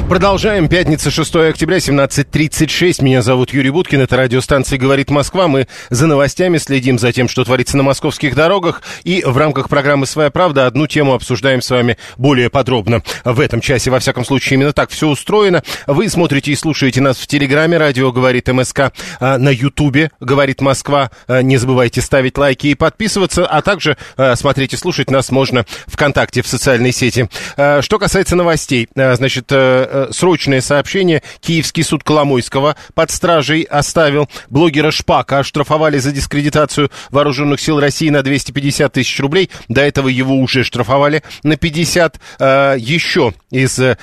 [0.08, 0.70] Продолжаем.
[0.70, 3.04] Пятница, 6 октября, 17.36.
[3.04, 4.02] Меня зовут Юрий Буткин.
[4.02, 5.48] Это радиостанция «Говорит Москва».
[5.48, 8.84] Мы за новостями следим за тем, что творится на московских дорогах.
[9.04, 13.02] И в рамках программы «Своя правда» одну тему обсуждаем с вами более подробно.
[13.24, 15.64] В этом часе, во всяком случае, именно так все устроено.
[15.88, 17.80] Вы смотрите и слушаете нас в Телеграме.
[17.80, 18.94] Радио «Говорит МСК».
[19.20, 21.10] А на Ютубе «Говорит Москва».
[21.28, 23.48] А, не забывайте ставить лайки и подписываться.
[23.48, 27.28] А также а, смотреть и слушать нас можно ВКонтакте, в социальной сети.
[27.56, 29.52] Что касается новостей, значит,
[29.96, 31.24] Э, срочное сообщение.
[31.40, 34.28] Киевский суд Коломойского под стражей оставил.
[34.50, 39.50] Блогера Шпака оштрафовали за дискредитацию вооруженных сил России на 250 тысяч рублей.
[39.70, 42.20] До этого его уже штрафовали на 50.
[42.40, 43.96] Э, еще из э,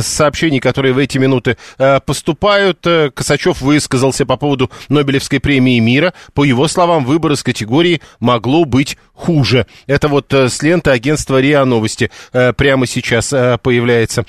[0.00, 1.56] сообщений, которые в эти минуты
[2.04, 6.12] поступают, Косачев высказался по поводу Нобелевской премии мира.
[6.34, 9.66] По его словам, выбор из категории могло быть хуже.
[9.86, 14.24] Это вот с ленты агентства РИА Новости прямо сейчас появляется.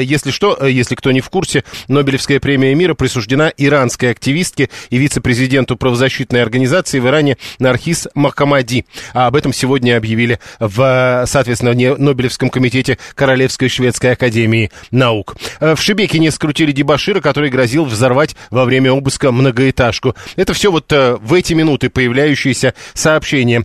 [0.00, 4.98] Если что, э, если кто не в курсе, Нобелевская премия мира присуждена иранской активистке и
[4.98, 8.86] вице-президенту правозащитной организации в Иране Нархис Махамади.
[9.14, 15.36] А об этом сегодня объявили в, соответственно, Нобелевском комитете Королевской шведской академии наук.
[15.60, 20.14] Э, в Шебекине скрутили дебашира, который грозил взорвать во время обыска многоэтажку.
[20.36, 23.64] Это все вот э, в эти минуты появляющиеся сообщения.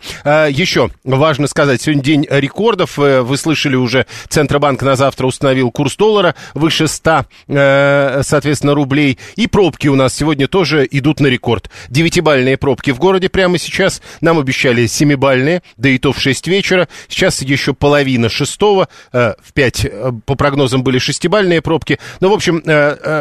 [0.53, 2.97] Еще важно сказать, сегодня день рекордов.
[2.97, 9.17] Вы слышали уже, Центробанк на завтра установил курс доллара выше выше 100, э, соответственно, рублей.
[9.35, 11.69] И пробки у нас сегодня тоже идут на рекорд.
[11.89, 14.01] Девятибальные пробки в городе прямо сейчас.
[14.21, 16.87] Нам обещали семибальные, да и то в 6 вечера.
[17.07, 18.89] Сейчас еще половина шестого.
[19.11, 21.99] Э, в 5 э, по прогнозам были шестибальные пробки.
[22.19, 22.61] Но, в общем,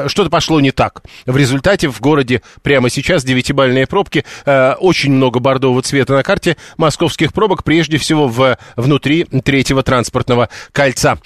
[0.08, 1.02] что-то пошло не так.
[1.26, 4.24] В результате в городе прямо сейчас девятибальные пробки.
[4.46, 11.18] Очень много бордового цвета на карте московских пробок, прежде всего в, внутри третьего транспортного кольца.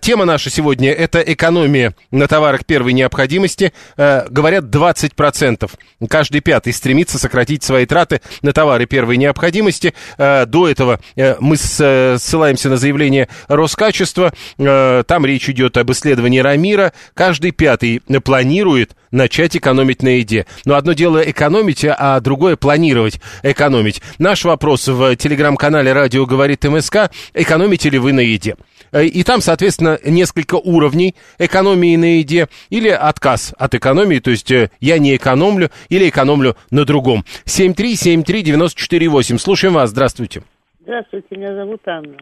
[0.00, 5.70] Тема наша сегодня– это экономия на товарах первой необходимости, э, говорят, 20%.
[6.08, 9.94] Каждый пятый стремится сократить свои траты на товары первой необходимости.
[10.18, 14.32] Э, до этого э, мы с, ссылаемся на заявление Роскачества.
[14.58, 16.92] Э, там речь идет об исследовании Рамира.
[17.14, 20.46] Каждый пятый планирует начать экономить на еде.
[20.64, 24.02] Но одно дело экономить, а другое планировать экономить.
[24.18, 28.56] Наш вопрос в телеграм-канале «Радио говорит МСК»– экономите ли вы на еде?
[28.92, 34.50] Э, и там, соответственно, несколько уровней экономии на еде или отказ от экономии, то есть
[34.50, 37.24] э, я не экономлю или экономлю на другом.
[37.46, 39.38] 7373948.
[39.38, 39.90] Слушаем вас.
[39.90, 40.42] Здравствуйте.
[40.80, 42.16] Здравствуйте, меня зовут Анна.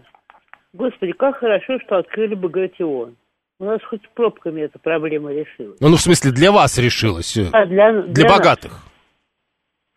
[0.72, 3.16] Господи, как хорошо, что открыли Багратион.
[3.60, 5.78] У нас хоть пробками эта проблема решилась.
[5.80, 7.36] Ну, ну в смысле, для вас решилась?
[7.36, 8.72] Э, а, для, для, для богатых.
[8.72, 8.82] Нас.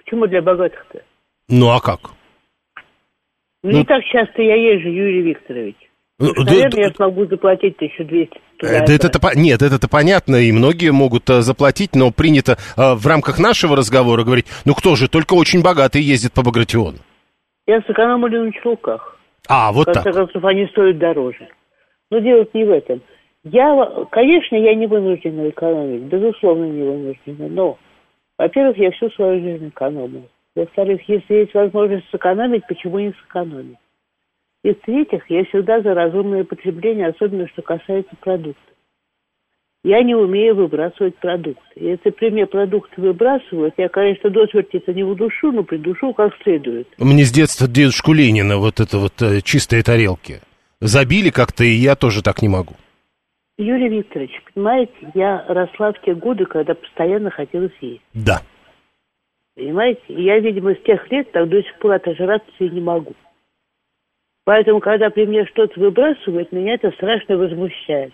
[0.04, 1.02] Почему для богатых-то?
[1.48, 2.12] Ну, а как?
[3.64, 5.78] Ну, ну, не так часто я езжу, Юрий Викторович.
[6.20, 8.34] Ну, Наверное, да, я смогу заплатить 1200.
[8.60, 13.08] Это, это, это, нет, это-то понятно, и многие могут а, заплатить, но принято а, в
[13.08, 16.98] рамках нашего разговора говорить, ну кто же, только очень богатые ездят по Багратиону.
[17.66, 19.18] Я сэкономлю на чулках.
[19.48, 20.02] А, вот так.
[20.02, 21.48] В конце концов, они стоят дороже.
[22.12, 23.02] Но дело не в этом.
[23.44, 27.78] Я, конечно, я не вынуждена экономить, безусловно, не вынуждена, но,
[28.38, 30.24] во-первых, я всю свою жизнь экономила.
[30.56, 33.78] Во-вторых, если есть возможность сэкономить, почему не сэкономить?
[34.64, 38.64] И в-третьих, я всегда за разумное потребление, особенно что касается продуктов.
[39.84, 41.62] Я не умею выбрасывать продукты.
[41.76, 46.34] Если при мне продукты выбрасывают, я, конечно, до смерти это не удушу, но придушу как
[46.42, 46.88] следует.
[46.98, 50.40] Мне с детства дедушку Ленина вот это вот э, чистые тарелки
[50.80, 52.76] забили как-то, и я тоже так не могу.
[53.64, 58.04] Юрий Викторович, понимаете, я росла в те годы, когда постоянно хотела съесть.
[58.14, 58.42] Да.
[59.56, 60.02] Понимаете?
[60.08, 63.14] Я, видимо, с тех лет так до сих пор отожраться и не могу.
[64.46, 68.14] Поэтому, когда при мне что-то выбрасывают, меня это страшно возмущает.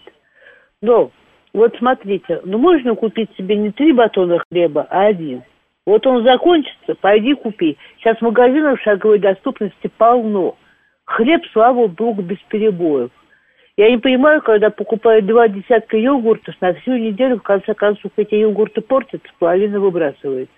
[0.81, 1.11] Но,
[1.53, 5.43] вот смотрите, ну можно купить себе не три батона хлеба, а один.
[5.85, 7.77] Вот он закончится, пойди купи.
[7.97, 10.55] Сейчас магазинов шаговой доступности полно.
[11.05, 13.09] Хлеб, слава богу, без перебоев.
[13.79, 18.35] Я не понимаю, когда покупают два десятка йогуртов на всю неделю, в конце концов, эти
[18.35, 20.53] йогурты портятся, половина выбрасывается.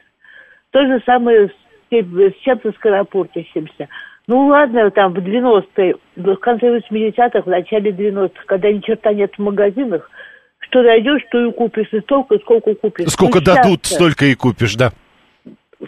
[0.72, 1.52] То же самое с,
[1.92, 3.90] с чем-то скоропортящимся.
[4.26, 9.32] Ну ладно, там в 90-е, в конце 80-х, в начале 90-х, когда ни черта нет
[9.36, 10.10] в магазинах,
[10.58, 13.10] что найдешь, то и купишь, и столько, сколько купишь.
[13.10, 14.94] Сколько ну, дадут, столько и купишь, да.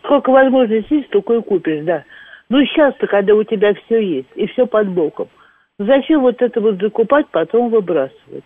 [0.03, 2.03] Сколько возможностей есть, столько и купишь, да.
[2.49, 5.29] Ну сейчас-то, когда у тебя все есть, и все под боком.
[5.85, 8.43] Зачем вот это вот закупать, потом выбрасывать?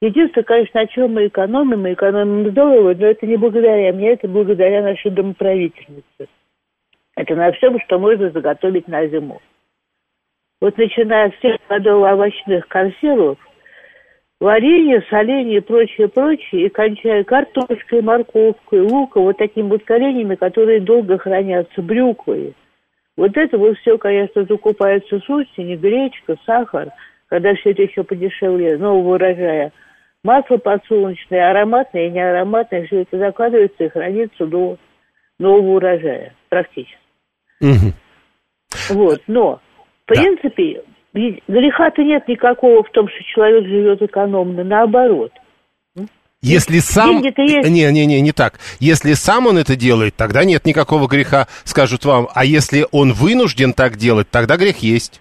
[0.00, 4.26] Единственное, конечно, о чем мы экономим, мы экономим здорово, но это не благодаря мне, это
[4.26, 6.28] благодаря нашей домоправительнице.
[7.16, 9.40] Это на всем, что можно заготовить на зиму.
[10.60, 13.38] Вот начиная с всех годов овощных консервов,
[14.40, 20.80] варенье, соленье и прочее, прочее, и кончая картошкой, морковкой, луком, вот такими вот кореньями, которые
[20.80, 22.54] долго хранятся, брюквой.
[23.20, 26.88] Вот это вот все, конечно, закупается с осени, гречка, сахар,
[27.28, 29.72] когда все это еще подешевле нового урожая.
[30.24, 34.78] Масло подсолнечное, ароматное и неароматное, все это закладывается и хранится до
[35.38, 36.96] нового урожая практически.
[37.60, 37.92] Мгм.
[38.88, 39.60] Вот, но,
[40.04, 45.32] в принципе, ведь греха-то нет никакого в том, что человек живет экономно, наоборот.
[46.42, 47.20] Если сам...
[47.20, 48.54] Не, не, не, не так.
[48.80, 52.28] Если сам он это делает, тогда нет никакого греха, скажут вам.
[52.34, 55.20] А если он вынужден так делать, тогда грех есть.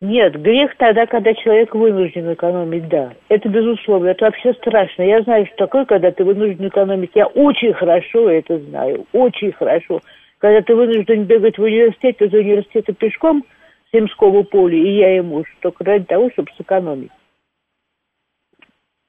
[0.00, 3.14] Нет, грех тогда, когда человек вынужден экономить, да.
[3.28, 5.02] Это безусловно, это вообще страшно.
[5.02, 7.12] Я знаю, что такое, когда ты вынужден экономить.
[7.14, 10.00] Я очень хорошо это знаю, очень хорошо.
[10.38, 13.44] Когда ты вынужден бегать в университет, из университета пешком
[13.90, 17.10] с Римского поля, и я и муж, только ради того, чтобы сэкономить.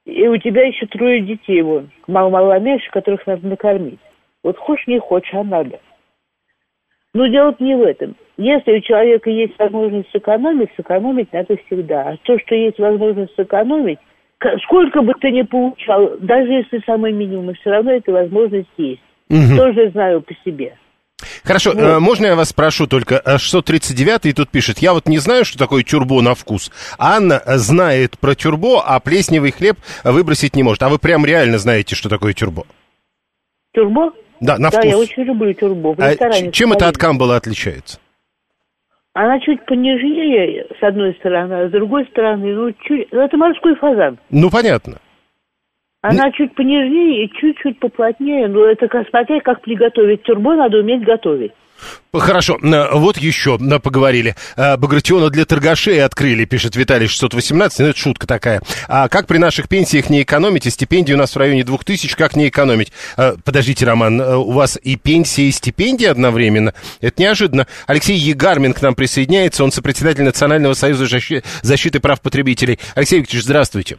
[0.08, 4.00] И у тебя еще трое детей, вон, мало-мало меньше, которых надо накормить.
[4.42, 5.80] Вот хочешь, не хочешь, а надо.
[7.12, 8.16] Но дело не в этом.
[8.38, 12.08] Если у человека есть возможность сэкономить, сэкономить надо всегда.
[12.08, 13.98] А то, что есть возможность сэкономить,
[14.62, 19.02] сколько бы ты ни получал, даже если самый минимум, все равно эта возможность есть.
[19.28, 19.58] Мгм.
[19.58, 20.78] Тоже знаю по себе.
[21.44, 25.44] Хорошо, э, можно я вас спрошу только, э, 639 тут пишет, я вот не знаю,
[25.44, 26.70] что такое тюрбо на вкус.
[26.98, 30.82] Анна э, знает про тюрбо, а плесневый хлеб выбросить не может.
[30.82, 32.64] А вы прям реально знаете, что такое тюрбо?
[33.74, 34.12] Тюрбо?
[34.40, 34.90] Да, на да, вкус.
[34.90, 35.94] я очень люблю тюрбо.
[35.94, 37.98] В А ресторане чем это от камбала отличается?
[39.14, 43.10] Она чуть понежнее, с одной стороны, а с другой стороны, ну, чуть...
[43.10, 44.18] ну, это морской фазан.
[44.30, 44.98] Ну, понятно.
[46.08, 48.48] Она чуть понежнее и чуть-чуть поплотнее.
[48.48, 50.22] Но это смотреть, как приготовить.
[50.22, 51.52] Тюрбо надо уметь готовить.
[52.12, 54.34] Хорошо, э, вот еще э, поговорили.
[54.56, 58.62] Э, Багратиона для торгашей открыли, пишет Виталий 618, ну это шутка такая.
[58.88, 62.34] А как при наших пенсиях не экономить, и стипендии у нас в районе 2000, как
[62.34, 62.92] не экономить?
[63.44, 66.72] Подождите, Роман, у вас и пенсия, и стипендии одновременно?
[67.00, 67.66] Это неожиданно.
[67.86, 72.78] Алексей Егармин к нам присоединяется, он сопредседатель Национального союза защи- защиты прав потребителей.
[72.94, 73.98] Алексей Викторович, здравствуйте.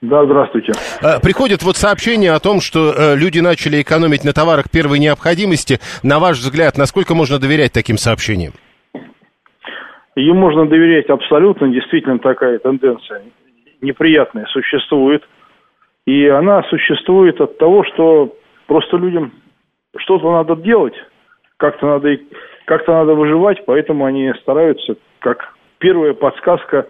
[0.00, 0.72] Да, здравствуйте.
[1.02, 5.78] Э, Приходят вот сообщения о том, что э, люди начали экономить на товарах первой необходимости.
[6.02, 8.52] На ваш взгляд, насколько можно доверять таким сообщениям?
[10.16, 13.22] Им можно доверять абсолютно, действительно такая тенденция
[13.80, 15.22] неприятная существует.
[16.06, 18.34] И она существует от того, что
[18.66, 19.32] просто людям
[19.96, 20.94] что-то надо делать,
[21.56, 22.16] как-то надо,
[22.64, 26.86] как-то надо выживать, поэтому они стараются, как первая подсказка,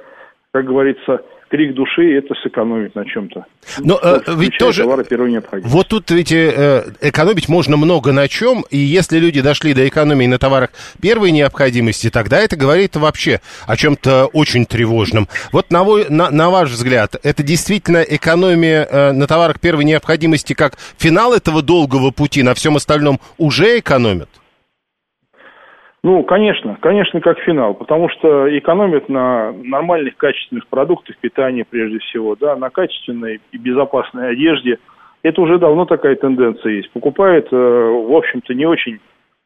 [0.52, 3.46] как говорится, крик души, это сэкономить на чем-то.
[3.78, 4.82] Но э, ведь тоже...
[4.82, 5.72] товары первой необходимости.
[5.72, 10.26] Вот тут ведь э, экономить можно много на чем, и если люди дошли до экономии
[10.26, 15.28] на товарах первой необходимости, тогда это говорит вообще о чем-то очень тревожном.
[15.52, 20.54] Вот на, вой- на, на ваш взгляд, это действительно экономия э, на товарах первой необходимости
[20.54, 24.28] как финал этого долгого пути, на всем остальном уже экономят?
[26.02, 32.36] Ну, конечно, конечно, как финал, потому что экономят на нормальных качественных продуктах питания прежде всего,
[32.36, 34.78] да, на качественной и безопасной одежде.
[35.22, 36.90] Это уже давно такая тенденция есть.
[36.92, 38.98] Покупают, э, в общем-то, не очень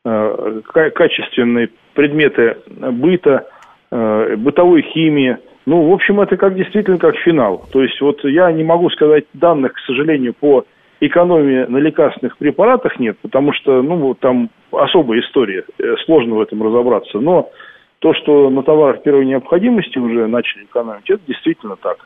[0.04, 3.48] э, ка- качественные предметы быта,
[3.90, 5.38] э, бытовой химии.
[5.66, 7.64] Ну, в общем, это как действительно как финал.
[7.72, 10.64] То есть вот я не могу сказать данных, к сожалению, по
[11.00, 16.40] экономии на лекарственных препаратах нет, потому что, ну, вот там особая история, э, сложно в
[16.40, 17.18] этом разобраться.
[17.18, 17.50] Но
[17.98, 21.98] то, что на товарах первой необходимости уже начали экономить, это действительно так.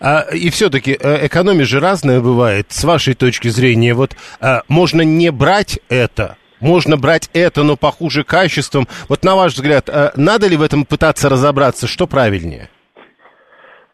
[0.00, 2.66] А, и все-таки э, экономия же разная бывает.
[2.70, 8.24] С вашей точки зрения, вот а, можно не брать это, можно брать это, но похуже
[8.24, 8.86] качеством.
[9.08, 12.68] Вот на ваш взгляд, а, надо ли в этом пытаться разобраться, что правильнее?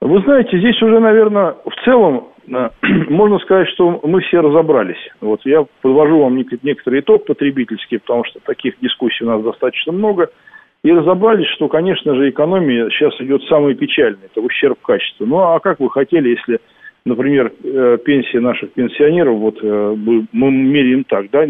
[0.01, 2.29] Вы знаете, здесь уже, наверное, в целом
[3.09, 4.99] можно сказать, что мы все разобрались.
[5.21, 9.93] Вот я подвожу вам нек- некоторый итог потребительский, потому что таких дискуссий у нас достаточно
[9.93, 10.31] много.
[10.83, 15.27] И разобрались, что, конечно же, экономия сейчас идет самая печальная, это ущерб качеству.
[15.27, 16.59] Ну, а как вы хотели, если,
[17.05, 19.97] например, э, пенсия наших пенсионеров, вот э,
[20.33, 21.45] мы меряем так, да,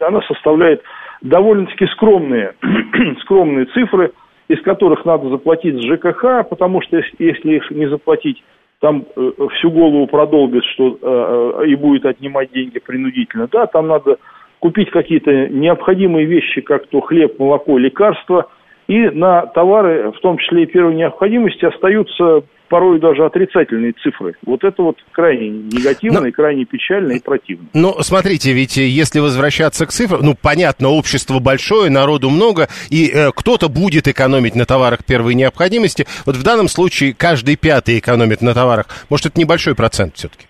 [0.00, 0.82] она составляет
[1.22, 2.54] довольно-таки скромные,
[3.20, 4.10] скромные цифры,
[4.48, 8.42] из которых надо заплатить с ЖКХ, потому что если их не заплатить,
[8.80, 13.48] там э, всю голову продолбит, что э, э, и будет отнимать деньги принудительно.
[13.50, 14.18] Да, там надо
[14.60, 18.48] купить какие-то необходимые вещи, как то хлеб, молоко, лекарства,
[18.86, 22.42] и на товары, в том числе и первой необходимости, остаются
[22.74, 24.34] порой даже отрицательные цифры.
[24.44, 27.68] Вот это вот крайне негативно но, и крайне печально и противно.
[27.72, 33.30] Но смотрите, ведь если возвращаться к цифрам, ну, понятно, общество большое, народу много, и э,
[33.30, 36.04] кто-то будет экономить на товарах первой необходимости.
[36.26, 38.86] Вот в данном случае каждый пятый экономит на товарах.
[39.08, 40.46] Может, это небольшой процент все-таки?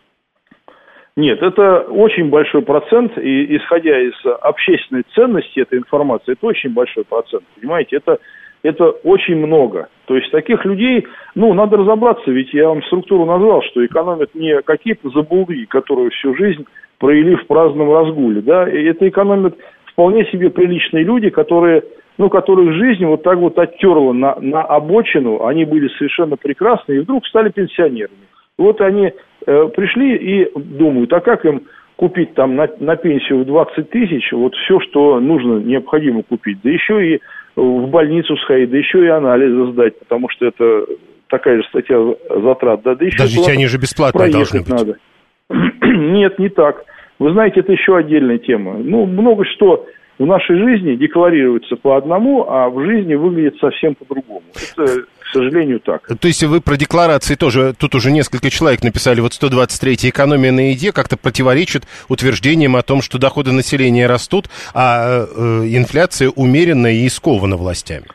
[1.17, 7.05] Нет, это очень большой процент, и исходя из общественной ценности этой информации, это очень большой
[7.05, 7.45] процент.
[7.61, 8.17] Понимаете, это,
[8.63, 9.89] это очень много.
[10.07, 14.61] То есть таких людей, ну, надо разобраться, ведь я вам структуру назвал, что экономят не
[14.63, 16.67] какие-то забулды, которые всю жизнь
[16.99, 21.85] провели в праздном разгуле, да, и это экономят вполне себе приличные люди, которые,
[22.19, 26.99] ну, которых жизнь вот так вот оттерла на, на обочину, они были совершенно прекрасны и
[26.99, 28.29] вдруг стали пенсионерами.
[28.59, 29.13] Вот они
[29.47, 31.63] э, пришли и думают, а как им
[31.97, 36.59] купить там на, на пенсию в 20 тысяч вот все, что нужно, необходимо купить.
[36.63, 37.21] Да еще и
[37.57, 40.87] в больницу сходить, да еще и анализы сдать, потому что это
[41.29, 41.97] такая же статья
[42.43, 42.83] затрат.
[42.83, 44.69] Да, да еще Подождите, они же бесплатно должны быть.
[44.69, 44.97] Надо.
[45.51, 46.85] Нет, не так.
[47.19, 48.75] Вы знаете, это еще отдельная тема.
[48.79, 49.87] Ну, много что
[50.19, 54.43] в нашей жизни декларируется по одному, а в жизни выглядит совсем по-другому.
[54.55, 56.07] Это, к сожалению, так.
[56.07, 60.71] То есть вы про декларации тоже, тут уже несколько человек написали, вот 123 экономия на
[60.71, 67.09] еде как-то противоречит утверждениям о том, что доходы населения растут, а э, инфляция умерена и
[67.09, 68.07] скована властями.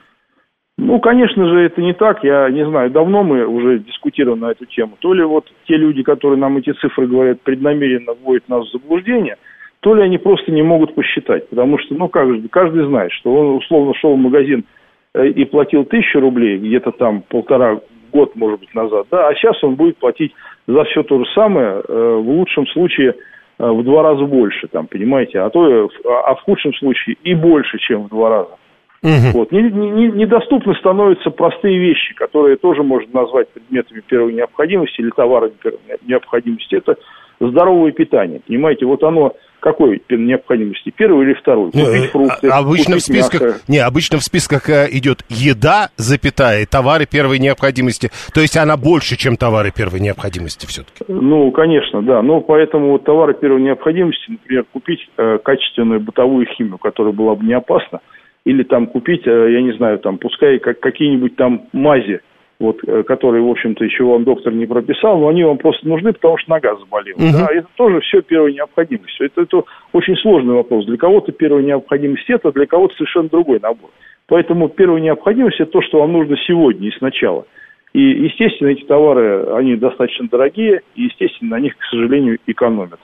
[0.77, 2.23] Ну, конечно же, это не так.
[2.23, 4.95] Я не знаю, давно мы уже дискутируем на эту тему.
[4.99, 9.35] То ли вот те люди, которые нам эти цифры говорят, преднамеренно вводят нас в заблуждение–
[9.81, 11.49] то ли они просто не могут посчитать.
[11.49, 14.65] Потому что, ну, как же, каждый знает, что он условно шел в магазин
[15.13, 17.79] э, и платил тысячу рублей, где-то там полтора
[18.11, 20.33] год, может быть, назад, да, а сейчас он будет платить
[20.67, 23.15] за все то же самое, э, в лучшем случае
[23.59, 25.89] э, в два раза больше, там, понимаете, а то,
[26.25, 28.57] а в худшем случае и больше, чем в два раза.
[29.01, 29.31] Угу.
[29.33, 29.51] Вот.
[29.51, 35.53] Не, не, недоступны становятся простые вещи, которые тоже можно назвать предметами первой необходимости или товарами
[35.61, 36.75] первой необходимости.
[36.75, 36.97] Это
[37.39, 38.41] здоровое питание.
[38.45, 40.91] Понимаете, вот оно какой необходимости?
[40.95, 41.71] Первый или второй?
[41.71, 43.61] Купить э, фрукты, а, обычно купить в списках, мясо.
[43.67, 48.09] Не, обычно в списках э, идет еда, запятая, товары первой необходимости.
[48.33, 51.03] То есть она больше, чем товары первой необходимости все-таки.
[51.07, 52.21] Ну, конечно, да.
[52.21, 57.45] Но поэтому вот товары первой необходимости, например, купить э, качественную бытовую химию, которая была бы
[57.45, 57.99] не опасна,
[58.45, 62.21] или там купить, э, я не знаю, там, пускай как, какие-нибудь там мази,
[62.59, 66.11] вот, э, которые, в общем-то, еще вам доктор не прописал, но они вам просто нужны,
[66.11, 67.15] потому что нога заболела.
[67.17, 67.31] Угу.
[67.31, 67.47] Да?
[67.51, 69.19] Это тоже все первая необходимость.
[69.21, 70.85] Это, это очень сложный вопрос.
[70.85, 73.89] Для кого-то первая необходимость это, для кого-то совершенно другой набор.
[74.27, 77.45] Поэтому первая необходимость это то, что вам нужно сегодня и сначала.
[77.93, 82.99] И, естественно, эти товары, они достаточно дорогие, и, естественно, на них, к сожалению, экономят.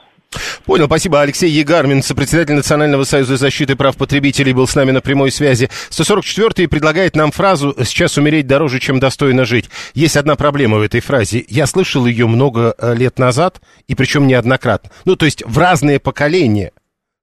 [0.66, 1.22] Понял, спасибо.
[1.22, 5.70] Алексей Егармин, сопредседатель Национального союза защиты прав потребителей, был с нами на прямой связи.
[5.90, 9.70] 144-й предлагает нам фразу «сейчас умереть дороже, чем достойно жить».
[9.94, 11.44] Есть одна проблема в этой фразе.
[11.48, 14.90] Я слышал ее много э, лет назад, и причем неоднократно.
[15.04, 16.72] Ну, то есть в разные поколения–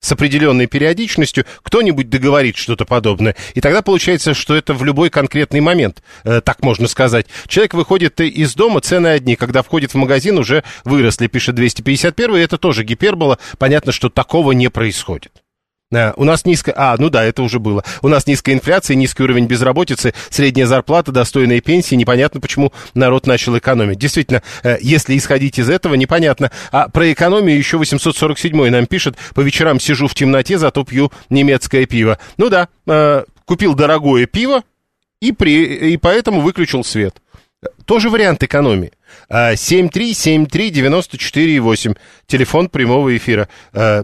[0.04, 3.36] с определенной периодичностью кто-нибудь договорит что-то подобное.
[3.56, 7.26] И тогда получается, что это в любой конкретный момент, э, так можно сказать.
[7.48, 9.36] Человек выходит из дома, цены одни.
[9.36, 12.36] Когда входит в магазин, уже выросли, пишет 251.
[12.36, 13.40] И это тоже гипербола.
[13.58, 15.43] Понятно, что такого не происходит.
[16.16, 16.76] У нас низкая...
[16.78, 17.84] А, ну да, это уже было.
[18.02, 21.96] У нас низкая инфляция, низкий уровень безработицы, средняя зарплата, достойные пенсии.
[21.96, 24.00] Непонятно, почему народ начал экономить.
[24.00, 26.52] Действительно, э, если исходить из этого, непонятно.
[26.72, 29.16] А про экономию еще 847 нам пишет.
[29.36, 32.18] По вечерам сижу в темноте, зато пью немецкое пиво.
[32.38, 34.64] Ну да, э, купил дорогое пиво
[35.22, 35.92] и, при...
[35.92, 37.16] и поэтому выключил свет.
[37.86, 38.92] Тоже вариант экономии.
[39.30, 41.96] 7373948, а,
[42.28, 43.48] телефон прямого эфира.
[43.74, 44.04] А,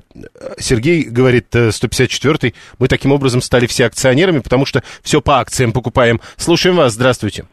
[0.57, 5.73] Сергей говорит, 154-й, э, мы таким образом стали все акционерами, потому что все по акциям
[5.73, 6.19] покупаем.
[6.37, 7.45] Слушаем вас, здравствуйте.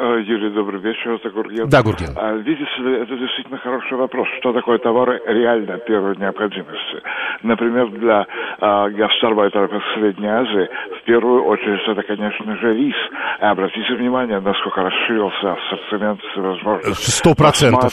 [0.00, 1.68] Э, Юрий, добрый вечер, это Гурген.
[1.68, 2.10] Да, Гурген.
[2.14, 4.28] А, видите это действительно хороший вопрос.
[4.38, 7.02] Что такое товары реально первой необходимости?
[7.42, 8.26] Например, для
[8.60, 10.68] а, гастарбайтеров из Средней Азии
[11.00, 12.96] в первую очередь это, конечно же, рис.
[13.40, 17.10] И обратите внимание, насколько расширился ассортимент возможностей.
[17.10, 17.92] Сто процентов.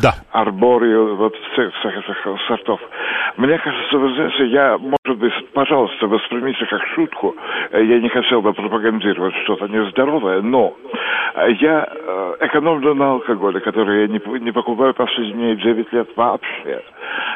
[0.00, 0.12] Да.
[0.32, 2.16] Арборию, вот всех, всех этих
[2.46, 2.80] сортов.
[3.36, 7.34] Мне кажется, вы знаете, я, может быть, пожалуйста, воспримите как шутку.
[7.72, 10.74] Я не хотел бы пропагандировать что-то нездоровое, но
[11.60, 16.82] я э, экономлю на алкоголе, который я не, не покупаю последние 9 лет вообще.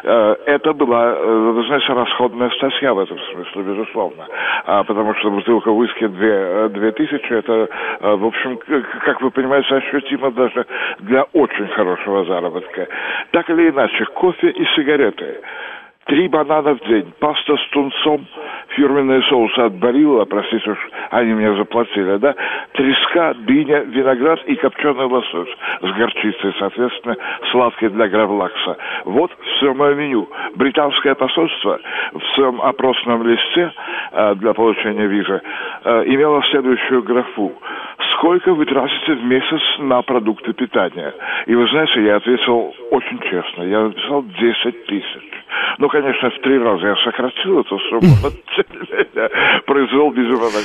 [0.04, 1.16] Э, это была,
[1.49, 4.26] э, вы знаете, расходная статья в этом смысле, безусловно.
[4.64, 7.68] А, потому что бутылка виски 2, 2000, это,
[8.01, 8.59] в общем,
[9.05, 10.66] как вы понимаете, ощутимо даже
[11.01, 12.88] для очень хорошего заработка.
[13.30, 15.40] Так или иначе, кофе и сигареты–
[16.09, 18.26] Три банана в день, паста с тунцом,
[18.68, 20.78] фирменные соусы от Барилла, простите уж,
[21.11, 22.34] они мне заплатили, да,
[22.72, 27.14] треска, дыня, виноград и копченый лосось с горчицей, соответственно,
[27.50, 28.78] сладкий для гравлакса.
[29.04, 30.26] Вот все мое меню.
[30.54, 31.78] Британское посольство
[32.14, 33.70] в своем опросном листе
[34.12, 35.42] э, для получения визы
[35.84, 37.52] э, имело следующую графу.
[38.14, 41.12] Сколько вы тратите в месяц на продукты питания?
[41.44, 43.62] И вы знаете, я ответил очень честно.
[43.64, 45.44] Я написал 10 тысяч.
[45.78, 48.14] Ну, конечно, в три раза я сократил эту сумму,
[49.66, 50.12] произвел,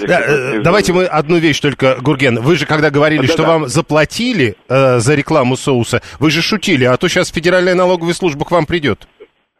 [0.07, 2.39] да, э, Давайте мы одну вещь только, Гурген.
[2.39, 6.97] Вы же, когда говорили, что вам заплатили э, за рекламу соуса, вы же шутили, а
[6.97, 9.07] то сейчас Федеральная налоговая служба к вам придет.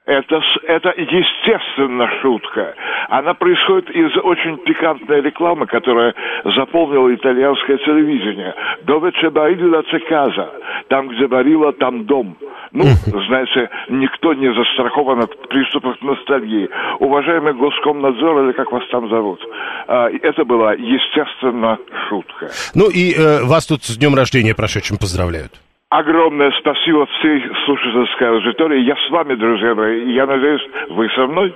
[0.05, 2.75] Это, это естественно шутка.
[3.07, 6.13] Она происходит из очень пикантной рекламы, которая
[6.43, 8.53] заполнила итальянское телевидение.
[8.83, 10.51] Довече барилла цеказа.
[10.89, 12.35] Там, где барила, там дом.
[12.73, 12.85] Ну,
[13.27, 16.67] знаете, никто не застрахован от приступов ностальгии.
[16.99, 19.39] Уважаемый Госкомнадзор, или как вас там зовут,
[19.87, 21.77] а, это была, естественно,
[22.09, 22.49] шутка.
[22.73, 25.51] Ну и э, вас тут с днем рождения прошедшим поздравляют.
[25.93, 28.81] Огромное спасибо всей слушательской аудитории.
[28.81, 30.11] Я с вами, друзья мои.
[30.15, 31.53] Я надеюсь, вы со мной.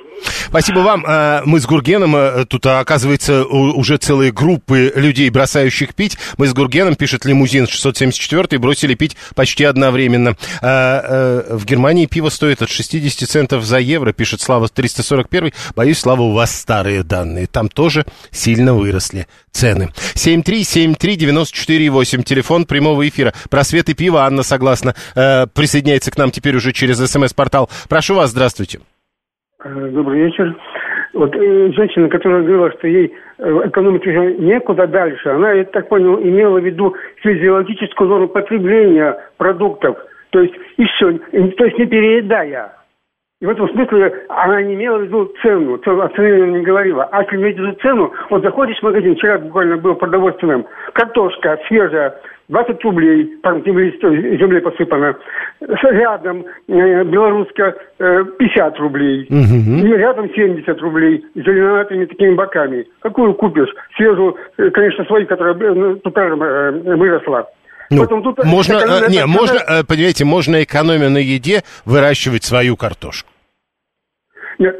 [0.47, 1.05] Спасибо вам.
[1.05, 6.17] Э, мы с Гургеном, э, тут оказывается уже целые группы людей, бросающих пить.
[6.37, 10.37] Мы с Гургеном, пишет лимузин 674, бросили пить почти одновременно.
[10.61, 15.51] Э, в Германии пиво стоит от 60 центов за евро, пишет Слава 341.
[15.75, 17.47] Боюсь, Слава, у вас старые данные.
[17.47, 19.91] Там тоже сильно выросли цены.
[20.15, 23.33] 7373948, телефон прямого эфира.
[23.49, 27.69] Просветы пива Анна согласна, присоединяется к нам теперь уже через СМС-портал.
[27.89, 28.79] Прошу вас, здравствуйте.
[29.67, 30.55] Э, добрый вечер.
[31.13, 35.89] Вот э, женщина, которая говорила, что ей э, экономить уже некуда дальше, она, я так
[35.89, 39.97] понял, имела в виду физиологическую норму потребления продуктов.
[40.29, 42.73] То есть, все, то есть не переедая.
[43.39, 47.03] И в этом смысле она не имела в виду цену, о цене не говорила.
[47.11, 51.59] А если иметь в виду цену, вот заходишь в магазин, вчера буквально был продовольственным, картошка
[51.67, 52.19] свежая,
[52.49, 55.17] 20 рублей, там землей посыпано.
[55.59, 59.27] Рядом э, белорусская э, 50 рублей.
[59.29, 59.85] Угу.
[59.85, 62.87] И рядом 70 рублей с зеленоватыми такими боками.
[63.01, 63.69] Какую купишь?
[63.97, 67.49] Свежую, э, конечно, свою, которая э, ну, тут э, выросла.
[67.89, 72.77] Ну, Поэтому тут можно, э, не, можно, э, понимаете, можно экономя на еде выращивать свою
[72.77, 73.29] картошку.
[74.59, 74.75] Нет,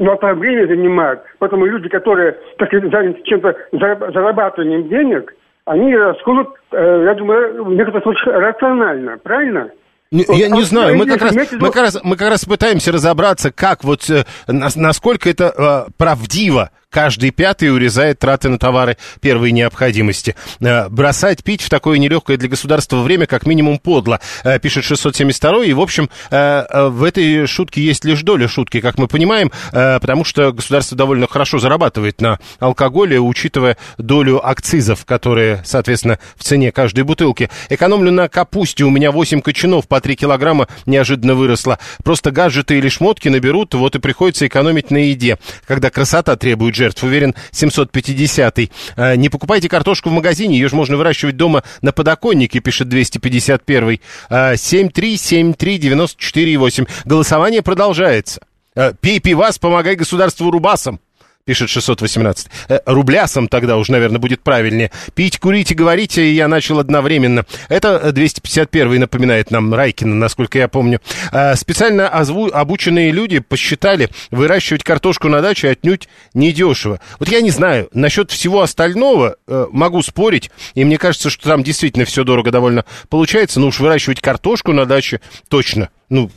[0.00, 1.20] но это время занимает.
[1.38, 5.32] Поэтому люди, которые так сказать, заняты чем-то зарабатыванием денег,
[5.64, 9.70] они расходуют, э, я думаю, в некоторых случаях рационально, правильно?
[10.10, 12.44] Не, вот, я не а знаю, мы как, раз, мы, как раз, мы как раз
[12.44, 18.98] пытаемся разобраться, как вот, э, насколько это э, правдиво каждый пятый урезает траты на товары
[19.20, 20.36] первой необходимости.
[20.60, 25.64] Э, бросать пить в такое нелегкое для государства время как минимум подло, э, пишет 672
[25.64, 30.24] и, в общем, э, в этой шутке есть лишь доля шутки, как мы понимаем, потому
[30.24, 37.04] что государство довольно хорошо зарабатывает на алкоголе, учитывая долю акцизов, которые, соответственно, в цене каждой
[37.04, 37.48] бутылки.
[37.70, 41.78] Экономлю на капусте, у меня 8 кочанов по 3 килограмма неожиданно выросло.
[42.04, 47.04] Просто гаджеты или шмотки наберут, вот и приходится экономить на еде, когда красота требует жертв,
[47.04, 48.72] уверен 750-й.
[48.96, 54.00] А, не покупайте картошку в магазине, ее же можно выращивать дома на подоконнике, пишет 251-й.
[54.30, 56.88] 7373948.
[56.88, 58.40] А, Голосование продолжается.
[58.74, 60.98] А, пей пивас, помогай государству рубасам
[61.44, 62.48] пишет 618.
[62.68, 64.90] Э, рублясом тогда уже, наверное, будет правильнее.
[65.14, 67.44] Пить, курить и говорить я начал одновременно.
[67.68, 71.00] Это 251-й напоминает нам Райкина, насколько я помню.
[71.32, 77.00] Э, специально озву- обученные люди посчитали, выращивать картошку на даче отнюдь недешево.
[77.18, 81.62] Вот я не знаю, насчет всего остального э, могу спорить, и мне кажется, что там
[81.62, 86.30] действительно все дорого довольно получается, но уж выращивать картошку на даче точно– ну,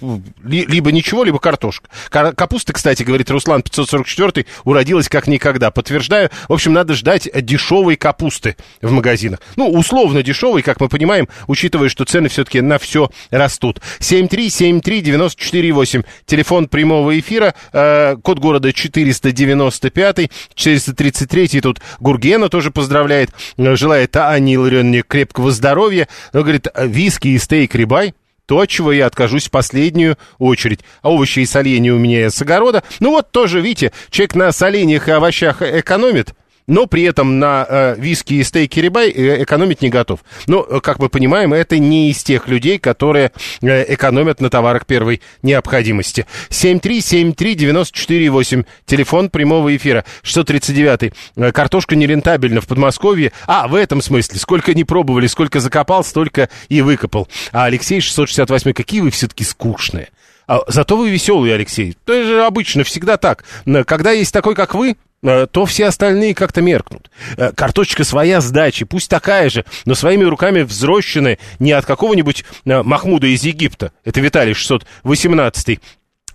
[0.43, 1.87] ли, либо ничего, либо картошка.
[2.09, 5.69] Капуста, кстати, говорит Руслан 544, уродилась как никогда.
[5.69, 6.31] Подтверждаю.
[6.47, 9.41] В общем, надо ждать дешевой капусты в магазинах.
[9.57, 13.81] Ну, условно дешевой, как мы понимаем, учитывая, что цены все-таки на все растут.
[13.99, 16.05] 7373948.
[16.25, 17.53] Телефон прямого эфира.
[17.73, 20.31] Э, код города 495.
[20.55, 21.59] 433.
[21.59, 23.31] Тут Гургена тоже поздравляет.
[23.57, 26.07] Желает Анне Илларионовне крепкого здоровья.
[26.31, 28.13] Он говорит, виски и стейк рибай
[28.45, 30.81] то, от чего я откажусь в последнюю очередь.
[31.01, 32.83] А овощи и соленья у меня с огорода.
[32.99, 36.33] Ну вот тоже, видите, человек на соленьях и овощах экономит,
[36.67, 40.21] но при этом на э, виски и стейки рибай э, экономить не готов.
[40.47, 44.85] Но, э, как мы понимаем, это не из тех людей, которые э, экономят на товарах
[44.85, 46.25] первой необходимости.
[46.49, 53.31] 7373948, телефон прямого эфира, 639 э, Картошка нерентабельна в Подмосковье.
[53.45, 57.27] А, в этом смысле, сколько не пробовали, сколько закопал, столько и выкопал.
[57.51, 60.09] А Алексей 668, какие вы все-таки скучные.
[60.47, 61.97] А, зато вы веселый, Алексей.
[62.05, 63.43] Это же обычно всегда так.
[63.85, 64.95] Когда есть такой, как вы,
[65.25, 67.09] то все остальные как-то меркнут.
[67.37, 72.45] Э, картошечка своя с дачи, пусть такая же, но своими руками взрощенная не от какого-нибудь
[72.65, 75.79] э, Махмуда из Египта, это Виталий 618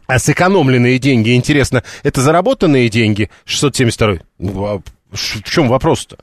[0.06, 3.30] а сэкономленные деньги, интересно, это заработанные деньги?
[3.44, 4.80] 672 а
[5.12, 6.18] в чем вопрос-то?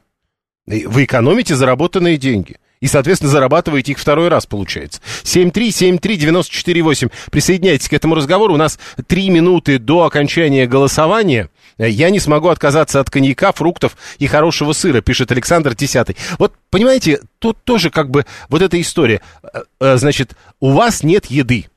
[0.66, 2.58] Вы экономите заработанные деньги.
[2.80, 5.02] И, соответственно, зарабатываете их второй раз, получается.
[5.24, 7.12] 7373948.
[7.32, 8.54] Присоединяйтесь к этому разговору.
[8.54, 11.50] У нас три минуты до окончания голосования.
[11.78, 16.18] Я не смогу отказаться от коньяка, фруктов и хорошего сыра, пишет Александр Десятый.
[16.40, 19.22] Вот, понимаете, тут тоже как бы вот эта история.
[19.44, 21.68] Э, э, значит, у вас нет еды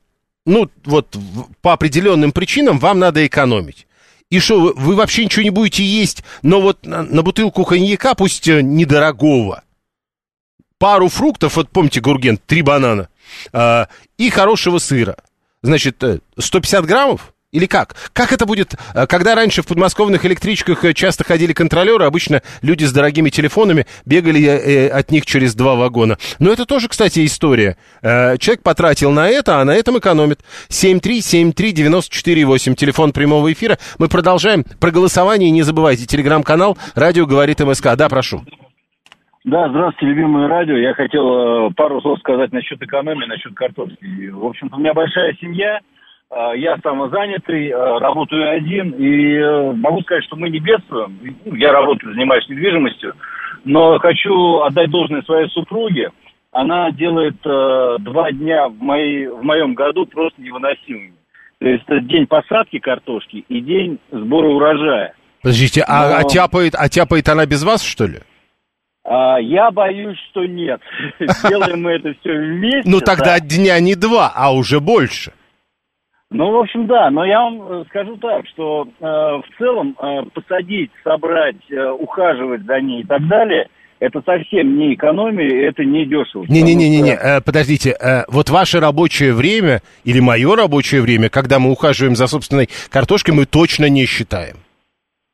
[0.45, 1.15] ну, вот
[1.61, 3.87] по определенным причинам вам надо экономить.
[4.29, 8.47] И что, вы вообще ничего не будете есть, но вот на, на бутылку коньяка, пусть
[8.47, 9.63] э, недорогого,
[10.77, 13.09] пару фруктов, вот помните, Гурген, три банана,
[13.51, 13.85] э,
[14.17, 15.17] и хорошего сыра.
[15.61, 16.01] Значит,
[16.37, 17.95] 150 э, граммов, или как?
[18.13, 22.85] Как это будет, э, когда раньше в подмосковных электричках э, часто ходили контролеры, обычно люди
[22.85, 26.15] с дорогими телефонами бегали э, от них через два вагона.
[26.39, 27.75] Но это тоже, кстати, история.
[28.01, 30.39] Человек потратил на это, а на этом экономит.
[30.69, 33.77] 7373948, телефон прямого эфира.
[33.99, 34.63] Мы продолжаем.
[34.79, 36.05] Про голосование не забывайте.
[36.05, 37.97] Телеграм-канал «Радио говорит МСК».
[37.97, 38.45] Да, прошу.
[39.43, 40.77] Да, здравствуйте, любимое радио.
[40.77, 44.29] Я хотел пару слов сказать насчет экономии, насчет картошки.
[44.29, 45.81] В общем-то, у меня большая семья–
[46.55, 51.19] я самозанятый, э, работаю один, и э, могу сказать, что мы не бедствуем.
[51.45, 53.13] Ну, я работаю, занимаюсь недвижимостью,
[53.65, 56.11] но хочу отдать должное своей супруге.
[56.53, 61.13] Она делает два дня в, моей, в моем году просто невыносимыми.
[61.59, 65.13] То есть это день посадки картошки и день сбора урожая.
[65.43, 66.17] Подождите, а, но...
[66.17, 68.19] а, тяпает, а тяпает она без вас, что ли?
[69.03, 70.81] А, я боюсь, что нет.
[71.47, 72.89] Делаем мы это все вместе.
[72.89, 75.33] Ну тогда дня не два, а уже больше.
[76.33, 80.21] Ну, в общем, да, но я вам э, скажу так, что э, в целом э,
[80.33, 83.67] посадить, собрать, э, ухаживать за ней и так далее,
[83.99, 86.45] это совсем не экономия, это не дешево.
[86.47, 87.27] Не-не-не-не, что...
[87.27, 92.27] э, подождите, э, вот ваше рабочее время или мое рабочее время, когда мы ухаживаем за
[92.27, 94.55] собственной картошкой, мы точно не считаем.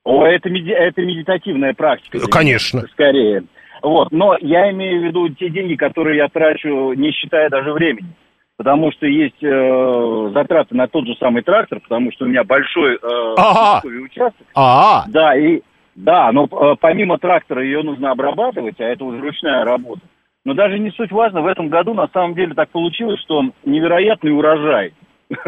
[0.03, 0.71] О, это, меди...
[0.71, 2.19] это медитативная практика.
[2.27, 2.81] Конечно.
[2.93, 3.43] Скорее.
[3.83, 8.15] Вот, но я имею в виду те деньги, которые я трачу, не считая даже времени
[8.57, 12.95] потому что есть э, затраты на тот же самый трактор, потому что у меня большой
[12.95, 12.99] э,
[13.37, 13.81] ага.
[13.85, 14.47] участок.
[14.55, 15.05] А-а.
[15.07, 15.61] Да, и
[15.95, 20.01] да, но э, помимо трактора ее нужно обрабатывать, а это уже ручная работа.
[20.43, 24.35] Но даже не суть важно, в этом году на самом деле так получилось, что невероятный
[24.35, 24.93] урожай.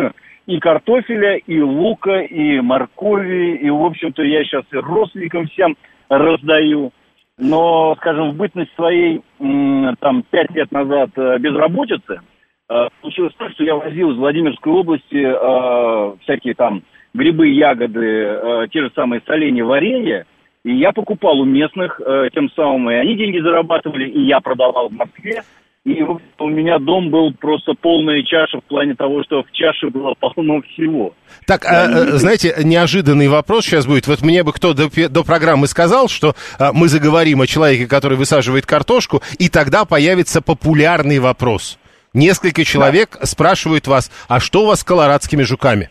[0.45, 5.77] И картофеля, и лука, и моркови, и, в общем-то, я сейчас и родственникам всем
[6.09, 6.91] раздаю.
[7.37, 12.21] Но, скажем, в бытность своей, там, пять лет назад э, безработицы,
[12.69, 18.67] Э, получилось так, что я возил из Владимирской области э, всякие там грибы, ягоды, э,
[18.71, 20.25] те же самые соленья, варенье,
[20.63, 24.89] и я покупал у местных э, тем самым, и они деньги зарабатывали, и я продавал
[24.89, 25.41] в Москве.
[25.85, 30.13] И у меня дом был просто полная чаша в плане того, что в чаше было
[30.19, 31.13] полно всего.
[31.47, 34.05] Так, а, знаете, неожиданный вопрос сейчас будет.
[34.05, 38.17] Вот мне бы кто до, до программы сказал, что а, мы заговорим о человеке, который
[38.17, 41.79] высаживает картошку, и тогда появится популярный вопрос.
[42.13, 43.25] Несколько человек да.
[43.25, 45.89] спрашивают вас, а что у вас с колорадскими жуками?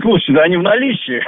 [0.00, 1.22] Слушайте, да они в наличии.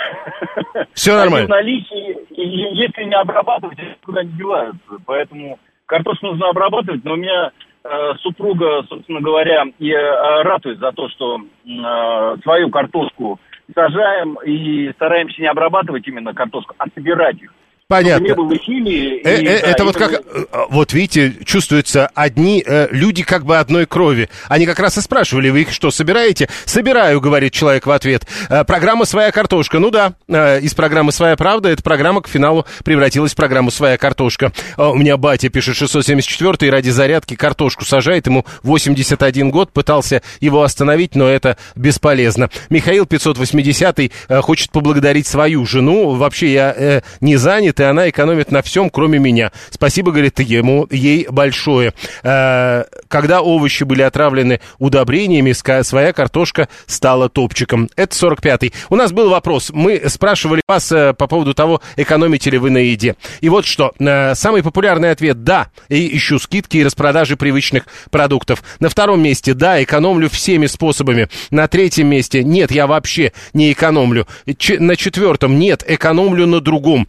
[0.93, 1.39] Все нормально.
[1.39, 4.81] Они в наличии, и если не обрабатывать, они куда не деваются.
[5.07, 7.51] Поэтому картошку нужно обрабатывать, но у меня
[7.85, 7.89] э,
[8.21, 13.41] супруга, собственно говоря, и э, ратует за то, что э, свою картошку
[13.75, 17.53] сажаем и стараемся не обрабатывать именно картошку, а собирать их.
[17.91, 18.25] Понятно.
[18.25, 19.21] Не было химии.
[19.25, 23.45] Э, и, э, да, это вот как, э, вот видите, чувствуется, одни э, люди как
[23.45, 24.29] бы одной крови.
[24.49, 26.49] Они как раз и спрашивали, вы их что, собираете?
[26.67, 28.29] Собираю, говорит человек в ответ.
[28.49, 29.81] Э, программа «Своя картошка».
[29.81, 33.99] Ну да, э, из программы «Своя правда» эта программа к финалу превратилась в программу «Своя
[33.99, 34.53] картошка».
[34.79, 40.23] Э, у меня батя пишет 674 и ради зарядки картошку сажает, ему 81 год, пытался
[40.39, 42.51] его остановить, но это бесполезно.
[42.69, 46.11] Михаил 580 э, хочет поблагодарить свою жену.
[46.11, 49.53] Вообще я э, не занят, и она экономит на всем, кроме меня.
[49.71, 51.95] Спасибо, говорит, ему, ей большое.
[52.23, 57.89] Э, когда овощи были отравлены удобрениями, своя картошка стала топчиком.
[57.97, 58.73] Это 45-й.
[58.89, 59.71] У нас был вопрос.
[59.73, 63.17] Мы спрашивали вас э, по поводу того, экономите ли вы на еде.
[63.41, 63.93] И вот что.
[63.99, 65.69] Э, самый популярный ответ– да.
[65.89, 68.63] И ищу скидки и распродажи привычных продуктов.
[68.79, 71.29] На втором месте– да, экономлю всеми способами.
[71.51, 74.27] На третьем месте– нет, я вообще не экономлю.
[74.59, 77.09] Ч- на четвертом– нет, экономлю на другом.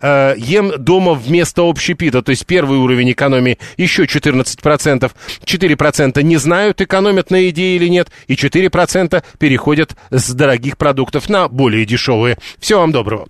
[0.00, 5.10] Э, ем дома вместо общепита, то есть первый уровень экономии еще 14%,
[5.44, 11.48] 4% не знают, экономят на еде или нет, и 4% переходят с дорогих продуктов на
[11.48, 12.38] более дешевые.
[12.58, 13.28] Всего вам доброго.